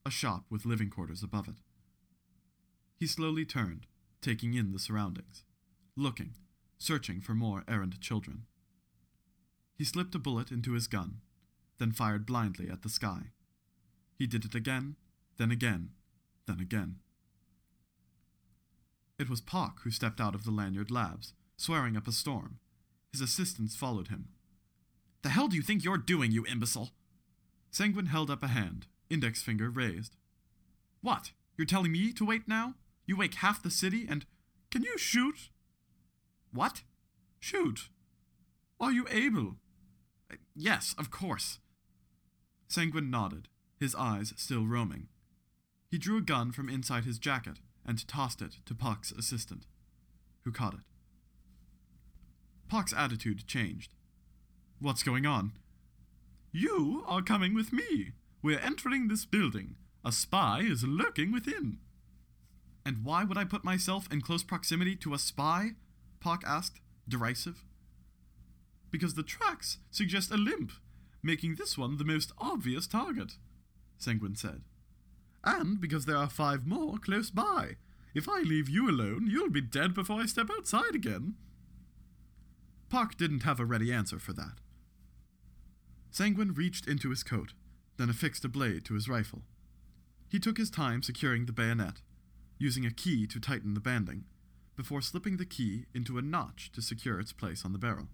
a 0.05 0.11
shop 0.11 0.47
with 0.51 0.67
living 0.67 0.91
quarters 0.91 1.23
above 1.23 1.47
it. 1.47 1.61
He 2.97 3.07
slowly 3.07 3.45
turned, 3.45 3.87
taking 4.21 4.55
in 4.55 4.73
the 4.73 4.81
surroundings, 4.81 5.45
looking, 5.97 6.35
searching 6.83 7.21
for 7.21 7.35
more 7.35 7.65
errant 7.69 8.01
children. 8.01 8.43
He 9.77 9.85
slipped 9.85 10.15
a 10.15 10.19
bullet 10.19 10.51
into 10.51 10.73
his 10.73 10.87
gun, 10.87 11.21
then 11.79 11.93
fired 11.93 12.27
blindly 12.27 12.69
at 12.69 12.83
the 12.83 12.89
sky. 12.89 13.31
He 14.19 14.27
did 14.27 14.45
it 14.45 14.55
again, 14.55 14.97
then 15.39 15.51
again, 15.51 15.91
then 16.47 16.61
again. 16.61 16.97
It 19.19 19.31
was 19.31 19.41
Pock 19.41 19.81
who 19.83 19.91
stepped 19.91 20.21
out 20.21 20.35
of 20.35 20.45
the 20.45 20.51
Lanyard 20.51 20.91
Labs, 20.91 21.33
swearing 21.57 21.97
up 21.97 22.09
a 22.09 22.13
storm. 22.13 22.59
His 23.13 23.21
assistants 23.21 23.77
followed 23.77 24.09
him. 24.09 24.29
The 25.23 25.29
hell 25.29 25.49
do 25.49 25.57
you 25.57 25.63
think 25.63 25.85
you're 25.85 25.99
doing, 25.99 26.33
you 26.33 26.45
imbecile? 26.47 26.91
Sanguine 27.71 28.07
held 28.07 28.31
up 28.31 28.43
a 28.43 28.49
hand, 28.49 28.87
index 29.09 29.43
finger 29.43 29.71
raised. 29.71 30.17
What? 31.01 31.31
You're 31.57 31.67
telling 31.67 31.93
me 31.93 32.13
to 32.13 32.25
wait 32.25 32.49
now? 32.49 32.75
You 33.07 33.17
wake 33.17 33.35
half 33.37 33.63
the 33.63 33.71
city 33.71 34.07
and. 34.09 34.27
Can 34.71 34.83
you 34.83 34.97
shoot? 34.97 35.51
What? 36.53 36.83
Shoot. 37.41 37.89
Are 38.79 38.93
you 38.93 39.07
able? 39.11 39.57
Uh, 40.31 40.37
yes, 40.55 40.95
of 40.99 41.11
course. 41.11 41.59
Sanguine 42.69 43.11
nodded, 43.11 43.49
his 43.79 43.95
eyes 43.95 44.33
still 44.37 44.67
roaming. 44.67 45.09
He 45.91 45.99
drew 45.99 46.19
a 46.19 46.23
gun 46.23 46.53
from 46.53 46.69
inside 46.69 47.05
his 47.05 47.19
jacket 47.19 47.59
and 47.85 48.07
tossed 48.07 48.41
it 48.41 48.57
to 48.67 48.75
Puck's 48.75 49.13
assistant, 49.13 49.67
who 50.45 50.53
caught 50.53 50.75
it. 50.75 50.81
Puck's 52.69 52.95
attitude 52.95 53.47
changed. 53.47 53.93
What's 54.79 55.03
going 55.03 55.27
on? 55.27 55.53
You 56.51 57.05
are 57.07 57.23
coming 57.23 57.55
with 57.55 57.73
me. 57.73 58.13
We're 58.43 58.59
entering 58.59 59.09
this 59.09 59.25
building. 59.25 59.77
A 60.05 60.13
spy 60.13 60.61
is 60.61 60.85
lurking 60.85 61.33
within. 61.33 61.79
And 62.85 63.05
why 63.05 63.25
would 63.25 63.39
I 63.39 63.45
put 63.45 63.65
myself 63.65 64.09
in 64.11 64.21
close 64.21 64.43
proximity 64.43 64.97
to 64.97 65.15
a 65.15 65.19
spy? 65.19 65.73
Puck 66.23 66.45
asked, 66.47 66.81
derisive. 67.09 67.65
Because 68.93 69.15
the 69.15 69.25
tracks 69.25 69.79
suggest 69.91 70.31
a 70.31 70.37
limp, 70.37 70.71
making 71.23 71.57
this 71.57 71.77
one 71.77 71.97
the 71.97 72.05
most 72.05 72.33
obvious 72.39 72.87
target, 72.87 73.33
Sanguine 73.99 74.37
said. 74.37 74.63
And 75.43 75.81
because 75.81 76.07
there 76.07 76.17
are 76.17 76.31
five 76.31 76.65
more 76.65 76.99
close 76.99 77.31
by. 77.31 77.77
If 78.15 78.29
I 78.29 78.43
leave 78.43 78.69
you 78.69 78.89
alone, 78.89 79.27
you'll 79.29 79.51
be 79.51 79.61
dead 79.61 79.95
before 79.95 80.21
I 80.21 80.27
step 80.27 80.49
outside 80.49 80.95
again. 80.95 81.35
Park 82.89 83.17
didn't 83.17 83.43
have 83.43 83.59
a 83.59 83.65
ready 83.65 83.93
answer 83.93 84.21
for 84.21 84.33
that. 84.35 84.61
Sanguine 86.13 86.53
reached 86.53 86.87
into 86.87 87.11
his 87.11 87.25
coat, 87.25 87.55
then 87.97 88.11
affixed 88.11 88.45
a 88.45 88.49
blade 88.49 88.85
to 88.85 88.95
his 88.95 89.09
rifle. 89.09 89.43
He 90.29 90.39
took 90.39 90.59
his 90.59 90.71
time 90.71 91.03
securing 91.03 91.47
the 91.47 91.53
bayonet, 91.53 92.03
using 92.59 92.87
a 92.87 92.93
key 92.93 93.27
to 93.27 93.41
tighten 93.41 93.75
the 93.75 93.81
banding, 93.81 94.25
before 94.83 95.01
slipping 95.01 95.37
the 95.37 95.45
key 95.45 95.85
into 95.95 96.19
a 96.19 96.23
notch 96.23 96.73
to 96.73 96.83
secure 96.83 97.21
its 97.21 97.33
place 97.33 97.65
on 97.65 97.73
the 97.73 97.79
barrel. 97.79 98.09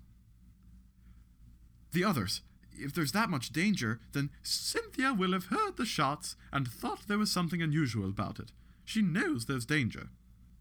The 1.93 2.05
others, 2.05 2.43
if 2.75 2.93
there's 2.93 3.13
that 3.13 3.31
much 3.31 3.55
danger, 3.55 4.01
then 4.13 4.29
Cynthia 4.43 5.15
will 5.15 5.33
have 5.33 5.47
heard 5.47 5.79
the 5.79 5.87
shots 5.87 6.37
and 6.53 6.69
thought 6.69 7.09
there 7.09 7.17
was 7.17 7.31
something 7.31 7.63
unusual 7.63 8.11
about 8.11 8.39
it. 8.39 8.53
She 8.85 9.01
knows 9.01 9.47
there's 9.47 9.65
danger. 9.65 10.11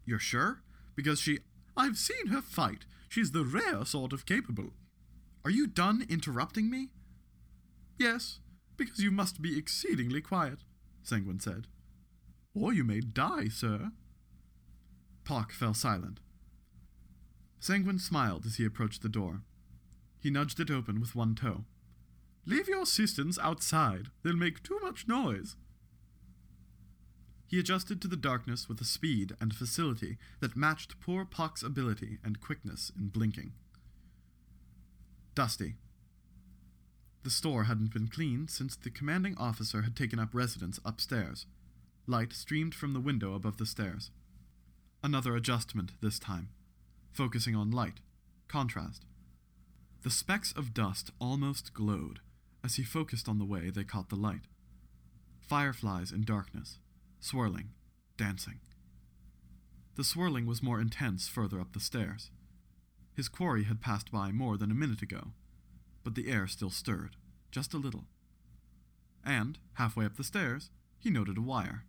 You're 0.06 0.18
sure? 0.18 0.62
Because 0.96 1.20
she. 1.20 1.40
I've 1.76 1.98
seen 1.98 2.28
her 2.28 2.40
fight. 2.40 2.86
She's 3.10 3.32
the 3.32 3.44
rare 3.44 3.84
sort 3.84 4.14
of 4.14 4.24
capable. 4.24 4.70
Are 5.44 5.50
you 5.50 5.66
done 5.66 6.06
interrupting 6.08 6.70
me? 6.70 6.88
Yes, 7.98 8.40
because 8.78 9.00
you 9.00 9.10
must 9.10 9.42
be 9.42 9.58
exceedingly 9.58 10.22
quiet, 10.22 10.60
Sanguine 11.02 11.40
said. 11.40 11.66
Or 12.54 12.72
you 12.72 12.82
may 12.82 13.00
die, 13.00 13.48
sir. 13.48 13.90
Puck 15.28 15.52
fell 15.52 15.74
silent. 15.74 16.20
Sanguine 17.60 17.98
smiled 17.98 18.46
as 18.46 18.56
he 18.56 18.64
approached 18.64 19.02
the 19.02 19.10
door. 19.10 19.42
He 20.18 20.30
nudged 20.30 20.58
it 20.58 20.70
open 20.70 21.02
with 21.02 21.14
one 21.14 21.34
toe. 21.34 21.66
Leave 22.46 22.66
your 22.66 22.80
assistants 22.80 23.38
outside. 23.42 24.06
They'll 24.22 24.36
make 24.36 24.62
too 24.62 24.80
much 24.82 25.06
noise. 25.06 25.56
He 27.46 27.58
adjusted 27.58 28.00
to 28.00 28.08
the 28.08 28.16
darkness 28.16 28.70
with 28.70 28.80
a 28.80 28.86
speed 28.86 29.34
and 29.38 29.54
facility 29.54 30.16
that 30.40 30.56
matched 30.56 30.98
poor 30.98 31.26
Puck's 31.26 31.62
ability 31.62 32.16
and 32.24 32.40
quickness 32.40 32.90
in 32.98 33.08
blinking. 33.08 33.52
Dusty, 35.34 35.74
the 37.22 37.28
store 37.28 37.64
hadn't 37.64 37.92
been 37.92 38.08
cleaned 38.08 38.48
since 38.48 38.76
the 38.76 38.88
commanding 38.88 39.36
officer 39.36 39.82
had 39.82 39.94
taken 39.94 40.18
up 40.18 40.30
residence 40.32 40.80
upstairs. 40.86 41.44
Light 42.06 42.32
streamed 42.32 42.74
from 42.74 42.94
the 42.94 43.00
window 43.00 43.34
above 43.34 43.58
the 43.58 43.66
stairs. 43.66 44.10
Another 45.02 45.36
adjustment 45.36 45.92
this 46.00 46.18
time, 46.18 46.48
focusing 47.12 47.54
on 47.54 47.70
light, 47.70 48.00
contrast. 48.48 49.04
The 50.02 50.10
specks 50.10 50.52
of 50.52 50.74
dust 50.74 51.10
almost 51.20 51.72
glowed 51.72 52.20
as 52.64 52.74
he 52.74 52.82
focused 52.82 53.28
on 53.28 53.38
the 53.38 53.44
way 53.44 53.70
they 53.70 53.84
caught 53.84 54.08
the 54.08 54.16
light. 54.16 54.46
Fireflies 55.40 56.10
in 56.10 56.24
darkness, 56.24 56.78
swirling, 57.20 57.70
dancing. 58.16 58.58
The 59.94 60.04
swirling 60.04 60.46
was 60.46 60.62
more 60.62 60.80
intense 60.80 61.28
further 61.28 61.60
up 61.60 61.72
the 61.72 61.80
stairs. 61.80 62.30
His 63.14 63.28
quarry 63.28 63.64
had 63.64 63.80
passed 63.80 64.10
by 64.10 64.32
more 64.32 64.56
than 64.56 64.70
a 64.70 64.74
minute 64.74 65.02
ago, 65.02 65.32
but 66.02 66.16
the 66.16 66.30
air 66.30 66.46
still 66.46 66.70
stirred, 66.70 67.16
just 67.50 67.72
a 67.72 67.78
little. 67.78 68.04
And, 69.24 69.58
halfway 69.74 70.04
up 70.06 70.16
the 70.16 70.24
stairs, 70.24 70.70
he 70.98 71.10
noted 71.10 71.38
a 71.38 71.42
wire. 71.42 71.84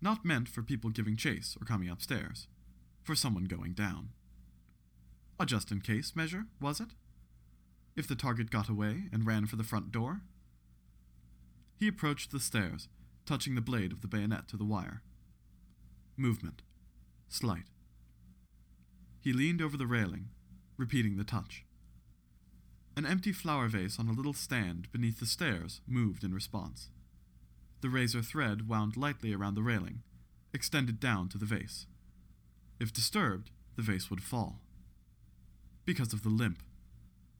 Not 0.00 0.24
meant 0.24 0.48
for 0.48 0.62
people 0.62 0.90
giving 0.90 1.16
chase 1.16 1.56
or 1.60 1.64
coming 1.64 1.88
upstairs, 1.88 2.46
for 3.02 3.14
someone 3.14 3.44
going 3.44 3.72
down. 3.72 4.10
A 5.40 5.46
just 5.46 5.70
in 5.70 5.80
case 5.80 6.14
measure, 6.14 6.46
was 6.60 6.80
it? 6.80 6.90
If 7.96 8.06
the 8.06 8.14
target 8.14 8.50
got 8.50 8.68
away 8.68 9.04
and 9.12 9.26
ran 9.26 9.46
for 9.46 9.56
the 9.56 9.64
front 9.64 9.90
door? 9.90 10.20
He 11.76 11.88
approached 11.88 12.30
the 12.30 12.40
stairs, 12.40 12.88
touching 13.26 13.54
the 13.54 13.60
blade 13.60 13.92
of 13.92 14.02
the 14.02 14.08
bayonet 14.08 14.48
to 14.48 14.56
the 14.56 14.64
wire. 14.64 15.02
Movement. 16.16 16.62
Slight. 17.28 17.66
He 19.20 19.32
leaned 19.32 19.60
over 19.60 19.76
the 19.76 19.86
railing, 19.86 20.28
repeating 20.76 21.16
the 21.16 21.24
touch. 21.24 21.64
An 22.96 23.06
empty 23.06 23.32
flower 23.32 23.68
vase 23.68 23.98
on 23.98 24.08
a 24.08 24.12
little 24.12 24.32
stand 24.32 24.90
beneath 24.90 25.20
the 25.20 25.26
stairs 25.26 25.80
moved 25.86 26.24
in 26.24 26.34
response. 26.34 26.88
The 27.80 27.88
razor 27.88 28.22
thread 28.22 28.68
wound 28.68 28.96
lightly 28.96 29.32
around 29.32 29.54
the 29.54 29.62
railing, 29.62 30.02
extended 30.52 30.98
down 30.98 31.28
to 31.28 31.38
the 31.38 31.46
vase. 31.46 31.86
If 32.80 32.92
disturbed, 32.92 33.50
the 33.76 33.82
vase 33.82 34.10
would 34.10 34.22
fall. 34.22 34.60
Because 35.84 36.12
of 36.12 36.22
the 36.22 36.28
limp. 36.28 36.62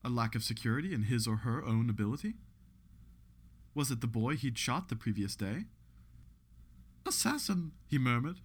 A 0.04 0.08
lack 0.08 0.34
of 0.34 0.44
security 0.44 0.94
in 0.94 1.04
his 1.04 1.26
or 1.26 1.38
her 1.38 1.64
own 1.64 1.90
ability? 1.90 2.34
Was 3.74 3.90
it 3.90 4.00
the 4.00 4.06
boy 4.06 4.36
he'd 4.36 4.58
shot 4.58 4.88
the 4.88 4.96
previous 4.96 5.34
day? 5.34 5.64
Assassin, 7.04 7.72
he 7.86 7.98
murmured. 7.98 8.40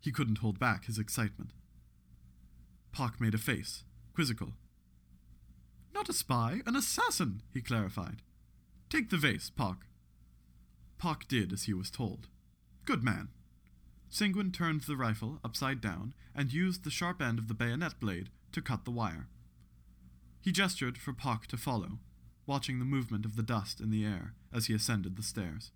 He 0.00 0.12
couldn't 0.12 0.38
hold 0.38 0.58
back 0.58 0.86
his 0.86 0.98
excitement. 0.98 1.50
Puck 2.92 3.20
made 3.20 3.34
a 3.34 3.38
face, 3.38 3.84
quizzical. 4.14 4.54
Not 5.94 6.08
a 6.08 6.12
spy, 6.12 6.60
an 6.66 6.76
assassin, 6.76 7.42
he 7.52 7.60
clarified. 7.60 8.22
Take 8.88 9.10
the 9.10 9.16
vase, 9.16 9.50
Puck. 9.50 9.86
Puck 10.98 11.28
did 11.28 11.52
as 11.52 11.64
he 11.64 11.74
was 11.74 11.90
told. 11.90 12.28
Good 12.84 13.02
man. 13.02 13.28
Sanguine 14.08 14.52
turned 14.52 14.82
the 14.82 14.96
rifle 14.96 15.40
upside 15.44 15.80
down 15.80 16.14
and 16.34 16.52
used 16.52 16.84
the 16.84 16.90
sharp 16.90 17.20
end 17.20 17.38
of 17.38 17.48
the 17.48 17.54
bayonet 17.54 17.98
blade 18.00 18.30
to 18.52 18.62
cut 18.62 18.84
the 18.84 18.90
wire. 18.90 19.28
He 20.40 20.52
gestured 20.52 20.96
for 20.96 21.12
Puck 21.12 21.46
to 21.48 21.56
follow, 21.56 21.98
watching 22.46 22.78
the 22.78 22.84
movement 22.84 23.24
of 23.24 23.36
the 23.36 23.42
dust 23.42 23.80
in 23.80 23.90
the 23.90 24.04
air 24.04 24.34
as 24.52 24.66
he 24.66 24.74
ascended 24.74 25.16
the 25.16 25.22
stairs. 25.22 25.72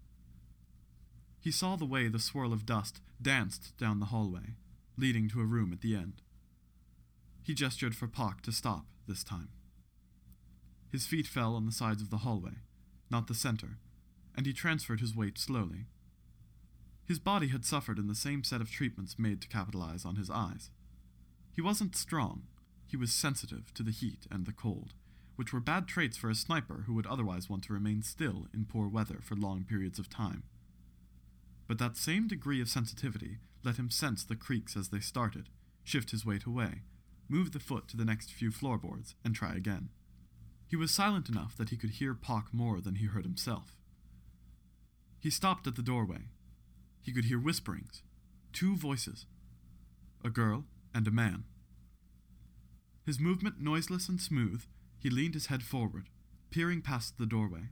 He 1.40 1.50
saw 1.50 1.76
the 1.76 1.86
way 1.86 2.08
the 2.08 2.18
swirl 2.18 2.52
of 2.52 2.66
dust 2.66 3.00
danced 3.20 3.76
down 3.76 3.98
the 3.98 4.06
hallway, 4.06 4.54
leading 4.96 5.28
to 5.30 5.40
a 5.40 5.44
room 5.44 5.72
at 5.72 5.80
the 5.80 5.96
end. 5.96 6.22
He 7.42 7.54
gestured 7.54 7.96
for 7.96 8.06
Puck 8.06 8.42
to 8.42 8.52
stop 8.52 8.84
this 9.08 9.24
time. 9.24 9.48
His 10.92 11.06
feet 11.06 11.26
fell 11.26 11.56
on 11.56 11.66
the 11.66 11.72
sides 11.72 12.02
of 12.02 12.10
the 12.10 12.18
hallway, 12.18 12.58
not 13.10 13.26
the 13.26 13.34
center, 13.34 13.78
and 14.36 14.46
he 14.46 14.52
transferred 14.52 15.00
his 15.00 15.14
weight 15.14 15.38
slowly. 15.38 15.86
His 17.04 17.18
body 17.18 17.48
had 17.48 17.64
suffered 17.64 17.98
in 17.98 18.06
the 18.06 18.14
same 18.14 18.44
set 18.44 18.60
of 18.60 18.70
treatments 18.70 19.18
made 19.18 19.40
to 19.42 19.48
capitalize 19.48 20.04
on 20.04 20.16
his 20.16 20.30
eyes. 20.30 20.70
He 21.54 21.60
wasn't 21.60 21.96
strong, 21.96 22.44
he 22.86 22.96
was 22.96 23.12
sensitive 23.12 23.74
to 23.74 23.82
the 23.82 23.90
heat 23.90 24.26
and 24.30 24.46
the 24.46 24.52
cold, 24.52 24.94
which 25.36 25.52
were 25.52 25.60
bad 25.60 25.86
traits 25.88 26.16
for 26.16 26.30
a 26.30 26.34
sniper 26.34 26.84
who 26.86 26.94
would 26.94 27.06
otherwise 27.06 27.48
want 27.48 27.64
to 27.64 27.72
remain 27.72 28.02
still 28.02 28.46
in 28.54 28.64
poor 28.64 28.88
weather 28.88 29.20
for 29.22 29.34
long 29.36 29.64
periods 29.64 29.98
of 29.98 30.10
time. 30.10 30.44
But 31.66 31.78
that 31.78 31.96
same 31.96 32.28
degree 32.28 32.60
of 32.60 32.68
sensitivity 32.68 33.38
let 33.64 33.76
him 33.76 33.90
sense 33.90 34.24
the 34.24 34.36
creaks 34.36 34.76
as 34.76 34.88
they 34.88 35.00
started, 35.00 35.48
shift 35.84 36.10
his 36.10 36.26
weight 36.26 36.44
away, 36.44 36.82
move 37.28 37.52
the 37.52 37.60
foot 37.60 37.86
to 37.88 37.96
the 37.96 38.04
next 38.04 38.32
few 38.32 38.50
floorboards, 38.50 39.14
and 39.24 39.34
try 39.34 39.54
again. 39.54 39.90
He 40.66 40.76
was 40.76 40.90
silent 40.90 41.28
enough 41.28 41.56
that 41.56 41.70
he 41.70 41.76
could 41.76 41.90
hear 41.90 42.14
Puck 42.14 42.48
more 42.52 42.80
than 42.80 42.96
he 42.96 43.06
heard 43.06 43.24
himself. 43.24 43.76
He 45.20 45.30
stopped 45.30 45.66
at 45.66 45.76
the 45.76 45.82
doorway. 45.82 46.28
He 47.02 47.12
could 47.12 47.26
hear 47.26 47.38
whisperings, 47.38 48.02
two 48.52 48.76
voices 48.76 49.26
a 50.24 50.30
girl 50.30 50.64
and 50.94 51.06
a 51.06 51.10
man. 51.10 51.44
His 53.06 53.20
movement 53.20 53.60
noiseless 53.60 54.08
and 54.08 54.20
smooth, 54.20 54.64
he 54.98 55.08
leaned 55.08 55.34
his 55.34 55.46
head 55.46 55.62
forward, 55.62 56.08
peering 56.50 56.82
past 56.82 57.16
the 57.18 57.26
doorway. 57.26 57.70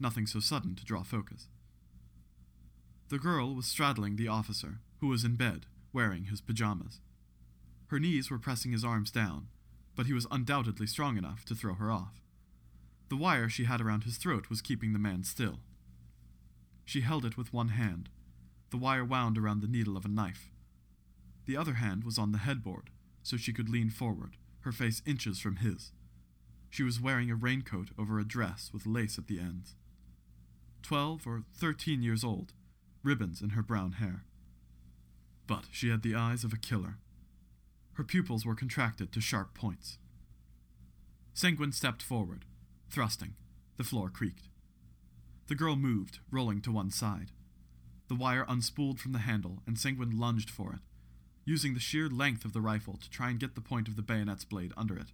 Nothing 0.00 0.26
so 0.26 0.40
sudden 0.40 0.74
to 0.76 0.84
draw 0.84 1.02
focus. 1.02 1.48
The 3.08 3.18
girl 3.18 3.54
was 3.54 3.66
straddling 3.66 4.16
the 4.16 4.28
officer, 4.28 4.80
who 5.00 5.08
was 5.08 5.24
in 5.24 5.36
bed, 5.36 5.66
wearing 5.92 6.24
his 6.24 6.40
pajamas. 6.40 7.00
Her 7.88 8.00
knees 8.00 8.30
were 8.30 8.38
pressing 8.38 8.72
his 8.72 8.84
arms 8.84 9.10
down, 9.10 9.48
but 9.94 10.06
he 10.06 10.14
was 10.14 10.26
undoubtedly 10.30 10.86
strong 10.86 11.18
enough 11.18 11.44
to 11.46 11.54
throw 11.54 11.74
her 11.74 11.90
off. 11.90 12.22
The 13.10 13.16
wire 13.16 13.50
she 13.50 13.64
had 13.64 13.82
around 13.82 14.04
his 14.04 14.16
throat 14.16 14.48
was 14.48 14.62
keeping 14.62 14.94
the 14.94 14.98
man 14.98 15.24
still. 15.24 15.58
She 16.92 17.00
held 17.00 17.24
it 17.24 17.38
with 17.38 17.54
one 17.54 17.70
hand. 17.70 18.10
The 18.68 18.76
wire 18.76 19.02
wound 19.02 19.38
around 19.38 19.62
the 19.62 19.66
needle 19.66 19.96
of 19.96 20.04
a 20.04 20.08
knife. 20.08 20.50
The 21.46 21.56
other 21.56 21.76
hand 21.76 22.04
was 22.04 22.18
on 22.18 22.32
the 22.32 22.44
headboard, 22.44 22.90
so 23.22 23.38
she 23.38 23.54
could 23.54 23.70
lean 23.70 23.88
forward, 23.88 24.36
her 24.60 24.72
face 24.72 25.00
inches 25.06 25.40
from 25.40 25.56
his. 25.56 25.92
She 26.68 26.82
was 26.82 27.00
wearing 27.00 27.30
a 27.30 27.34
raincoat 27.34 27.92
over 27.98 28.18
a 28.18 28.28
dress 28.28 28.72
with 28.74 28.84
lace 28.84 29.16
at 29.16 29.26
the 29.26 29.40
ends. 29.40 29.74
twelve 30.82 31.26
or 31.26 31.44
thirteen 31.54 32.02
years 32.02 32.22
old, 32.22 32.52
ribbons 33.02 33.40
in 33.40 33.50
her 33.56 33.62
brown 33.62 33.92
hair. 33.92 34.26
But 35.46 35.64
she 35.72 35.88
had 35.88 36.02
the 36.02 36.14
eyes 36.14 36.44
of 36.44 36.52
a 36.52 36.58
killer. 36.58 36.98
Her 37.94 38.04
pupils 38.04 38.44
were 38.44 38.54
contracted 38.54 39.12
to 39.12 39.20
sharp 39.22 39.54
points. 39.54 39.96
Sanguine 41.32 41.72
stepped 41.72 42.02
forward, 42.02 42.44
thrusting. 42.90 43.32
The 43.78 43.84
floor 43.84 44.10
creaked. 44.10 44.50
The 45.52 45.58
girl 45.58 45.76
moved, 45.76 46.20
rolling 46.30 46.62
to 46.62 46.72
one 46.72 46.90
side. 46.90 47.30
The 48.08 48.14
wire 48.14 48.46
unspooled 48.46 48.98
from 48.98 49.12
the 49.12 49.18
handle, 49.18 49.58
and 49.66 49.78
Sanguine 49.78 50.18
lunged 50.18 50.48
for 50.48 50.72
it, 50.72 50.80
using 51.44 51.74
the 51.74 51.78
sheer 51.78 52.08
length 52.08 52.46
of 52.46 52.54
the 52.54 52.62
rifle 52.62 52.96
to 52.96 53.10
try 53.10 53.28
and 53.28 53.38
get 53.38 53.54
the 53.54 53.60
point 53.60 53.86
of 53.86 53.94
the 53.94 54.00
bayonet's 54.00 54.46
blade 54.46 54.72
under 54.78 54.96
it. 54.96 55.12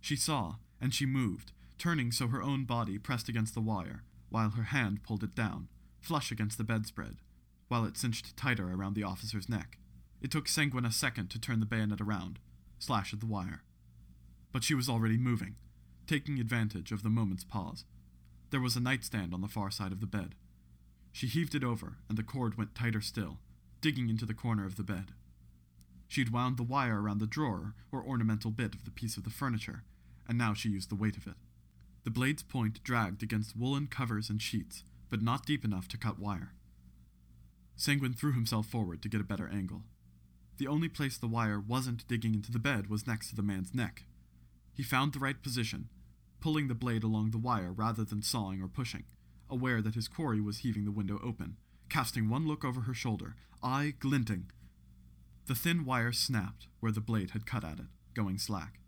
She 0.00 0.14
saw, 0.14 0.58
and 0.80 0.94
she 0.94 1.06
moved, 1.06 1.50
turning 1.76 2.12
so 2.12 2.28
her 2.28 2.40
own 2.40 2.66
body 2.66 2.98
pressed 2.98 3.28
against 3.28 3.52
the 3.54 3.60
wire, 3.60 4.04
while 4.28 4.50
her 4.50 4.62
hand 4.62 5.02
pulled 5.02 5.24
it 5.24 5.34
down, 5.34 5.66
flush 5.98 6.30
against 6.30 6.56
the 6.56 6.62
bedspread, 6.62 7.16
while 7.66 7.84
it 7.84 7.96
cinched 7.96 8.36
tighter 8.36 8.72
around 8.72 8.94
the 8.94 9.02
officer's 9.02 9.48
neck. 9.48 9.76
It 10.20 10.30
took 10.30 10.46
Sanguine 10.46 10.84
a 10.84 10.92
second 10.92 11.30
to 11.30 11.40
turn 11.40 11.58
the 11.58 11.66
bayonet 11.66 12.00
around, 12.00 12.38
slash 12.78 13.12
at 13.12 13.18
the 13.18 13.26
wire. 13.26 13.64
But 14.52 14.62
she 14.62 14.76
was 14.76 14.88
already 14.88 15.18
moving, 15.18 15.56
taking 16.06 16.38
advantage 16.38 16.92
of 16.92 17.02
the 17.02 17.10
moment's 17.10 17.42
pause. 17.42 17.84
There 18.52 18.60
was 18.60 18.76
a 18.76 18.80
nightstand 18.80 19.32
on 19.32 19.40
the 19.40 19.48
far 19.48 19.70
side 19.70 19.92
of 19.92 20.00
the 20.00 20.06
bed. 20.06 20.34
She 21.10 21.26
heaved 21.26 21.54
it 21.54 21.64
over, 21.64 21.96
and 22.06 22.18
the 22.18 22.22
cord 22.22 22.58
went 22.58 22.74
tighter 22.74 23.00
still, 23.00 23.38
digging 23.80 24.10
into 24.10 24.26
the 24.26 24.34
corner 24.34 24.66
of 24.66 24.76
the 24.76 24.82
bed. 24.82 25.12
She'd 26.06 26.28
wound 26.28 26.58
the 26.58 26.62
wire 26.62 27.00
around 27.00 27.18
the 27.18 27.26
drawer 27.26 27.72
or 27.90 28.04
ornamental 28.04 28.50
bit 28.50 28.74
of 28.74 28.84
the 28.84 28.90
piece 28.90 29.16
of 29.16 29.24
the 29.24 29.30
furniture, 29.30 29.84
and 30.28 30.36
now 30.36 30.52
she 30.52 30.68
used 30.68 30.90
the 30.90 30.96
weight 30.96 31.16
of 31.16 31.26
it. 31.26 31.36
The 32.04 32.10
blade's 32.10 32.42
point 32.42 32.84
dragged 32.84 33.22
against 33.22 33.56
woolen 33.56 33.86
covers 33.86 34.28
and 34.28 34.42
sheets, 34.42 34.84
but 35.08 35.22
not 35.22 35.46
deep 35.46 35.64
enough 35.64 35.88
to 35.88 35.96
cut 35.96 36.18
wire. 36.18 36.52
Sanguine 37.74 38.12
threw 38.12 38.34
himself 38.34 38.66
forward 38.66 39.00
to 39.00 39.08
get 39.08 39.22
a 39.22 39.24
better 39.24 39.48
angle. 39.48 39.84
The 40.58 40.68
only 40.68 40.90
place 40.90 41.16
the 41.16 41.26
wire 41.26 41.58
wasn't 41.58 42.06
digging 42.06 42.34
into 42.34 42.52
the 42.52 42.58
bed 42.58 42.90
was 42.90 43.06
next 43.06 43.30
to 43.30 43.34
the 43.34 43.42
man's 43.42 43.74
neck. 43.74 44.04
He 44.74 44.82
found 44.82 45.14
the 45.14 45.20
right 45.20 45.42
position, 45.42 45.88
pulling 46.42 46.66
the 46.66 46.74
blade 46.74 47.04
along 47.04 47.30
the 47.30 47.38
wire 47.38 47.72
rather 47.72 48.04
than 48.04 48.20
sawing 48.20 48.60
or 48.60 48.68
pushing, 48.68 49.04
aware 49.48 49.80
that 49.80 49.94
his 49.94 50.08
quarry 50.08 50.40
was 50.40 50.58
heaving 50.58 50.84
the 50.84 50.90
window 50.90 51.20
open, 51.22 51.56
casting 51.88 52.28
one 52.28 52.46
look 52.46 52.64
over 52.64 52.82
her 52.82 52.92
shoulder, 52.92 53.36
eye 53.62 53.94
glinting. 54.00 54.50
The 55.46 55.54
thin 55.54 55.84
wire 55.84 56.12
snapped 56.12 56.66
where 56.80 56.92
the 56.92 57.00
blade 57.00 57.30
had 57.30 57.46
cut 57.46 57.64
at 57.64 57.78
it, 57.78 57.86
going 58.14 58.38
slack. 58.38 58.80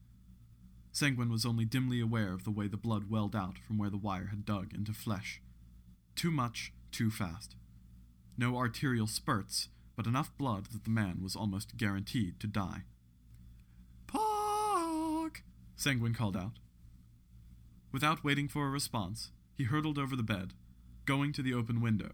Sanguine 0.92 1.30
was 1.30 1.46
only 1.46 1.64
dimly 1.64 2.00
aware 2.00 2.32
of 2.32 2.44
the 2.44 2.50
way 2.50 2.66
the 2.66 2.76
blood 2.76 3.08
welled 3.08 3.36
out 3.36 3.58
from 3.58 3.78
where 3.78 3.90
the 3.90 3.96
wire 3.96 4.26
had 4.26 4.44
dug 4.44 4.74
into 4.74 4.92
flesh. 4.92 5.40
Too 6.16 6.30
much, 6.30 6.72
too 6.90 7.10
fast. 7.10 7.54
No 8.36 8.56
arterial 8.56 9.06
spurts, 9.06 9.68
but 9.96 10.06
enough 10.06 10.36
blood 10.36 10.66
that 10.66 10.84
the 10.84 10.90
man 10.90 11.20
was 11.22 11.36
almost 11.36 11.76
guaranteed 11.76 12.40
to 12.40 12.46
die. 12.48 12.82
Park! 14.06 15.44
Sanguine 15.76 16.14
called 16.14 16.36
out. 16.36 16.58
Without 17.94 18.24
waiting 18.24 18.48
for 18.48 18.66
a 18.66 18.70
response, 18.70 19.30
he 19.54 19.62
hurtled 19.62 19.98
over 19.98 20.16
the 20.16 20.24
bed, 20.24 20.52
going 21.04 21.32
to 21.32 21.42
the 21.42 21.54
open 21.54 21.80
window, 21.80 22.10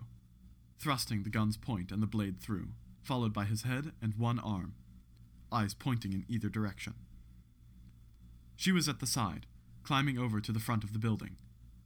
thrusting 0.78 1.22
the 1.22 1.30
gun's 1.30 1.56
point 1.56 1.90
and 1.90 2.02
the 2.02 2.06
blade 2.06 2.38
through, 2.38 2.72
followed 3.02 3.32
by 3.32 3.46
his 3.46 3.62
head 3.62 3.92
and 4.02 4.12
one 4.18 4.38
arm, 4.38 4.74
eyes 5.50 5.72
pointing 5.72 6.12
in 6.12 6.26
either 6.28 6.50
direction. 6.50 6.92
She 8.56 8.72
was 8.72 8.90
at 8.90 9.00
the 9.00 9.06
side, 9.06 9.46
climbing 9.82 10.18
over 10.18 10.38
to 10.38 10.52
the 10.52 10.60
front 10.60 10.84
of 10.84 10.92
the 10.92 10.98
building. 10.98 11.36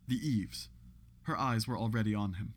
The 0.09 0.17
eaves. 0.17 0.71
Her 1.23 1.39
eyes 1.39 1.69
were 1.69 1.79
already 1.79 2.17
on 2.17 2.33
him. 2.33 2.55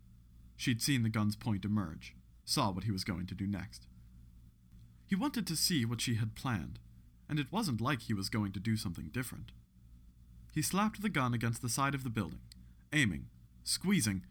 She'd 0.56 0.82
seen 0.82 1.04
the 1.04 1.08
gun's 1.08 1.36
point 1.36 1.66
emerge, 1.66 2.16
saw 2.46 2.72
what 2.72 2.86
he 2.86 2.92
was 2.92 3.04
going 3.04 3.28
to 3.28 3.36
do 3.36 3.46
next. 3.46 3.86
He 5.06 5.16
wanted 5.16 5.46
to 5.46 5.56
see 5.56 5.86
what 5.86 6.02
she 6.02 6.16
had 6.16 6.34
planned, 6.34 6.80
and 7.30 7.38
it 7.38 7.52
wasn't 7.52 7.80
like 7.80 8.02
he 8.02 8.14
was 8.16 8.30
going 8.30 8.54
to 8.54 8.60
do 8.60 8.76
something 8.76 9.12
different. 9.14 9.52
He 10.58 10.64
slapped 10.64 11.04
the 11.04 11.10
gun 11.10 11.36
against 11.36 11.62
the 11.62 11.70
side 11.70 11.94
of 11.94 12.04
the 12.04 12.10
building, 12.10 12.40
aiming, 12.92 13.28
squeezing. 13.64 14.24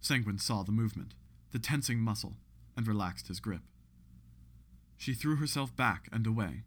Sanguine 0.00 0.38
saw 0.38 0.62
the 0.62 0.70
movement, 0.70 1.14
the 1.50 1.58
tensing 1.58 1.98
muscle, 1.98 2.36
and 2.76 2.86
relaxed 2.86 3.26
his 3.26 3.40
grip. 3.40 3.62
She 4.96 5.12
threw 5.12 5.34
herself 5.34 5.74
back 5.74 6.08
and 6.12 6.24
away, 6.24 6.62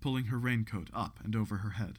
pulling 0.00 0.28
her 0.28 0.38
raincoat 0.38 0.88
up 0.94 1.18
and 1.22 1.36
over 1.36 1.58
her 1.58 1.72
head. 1.72 1.98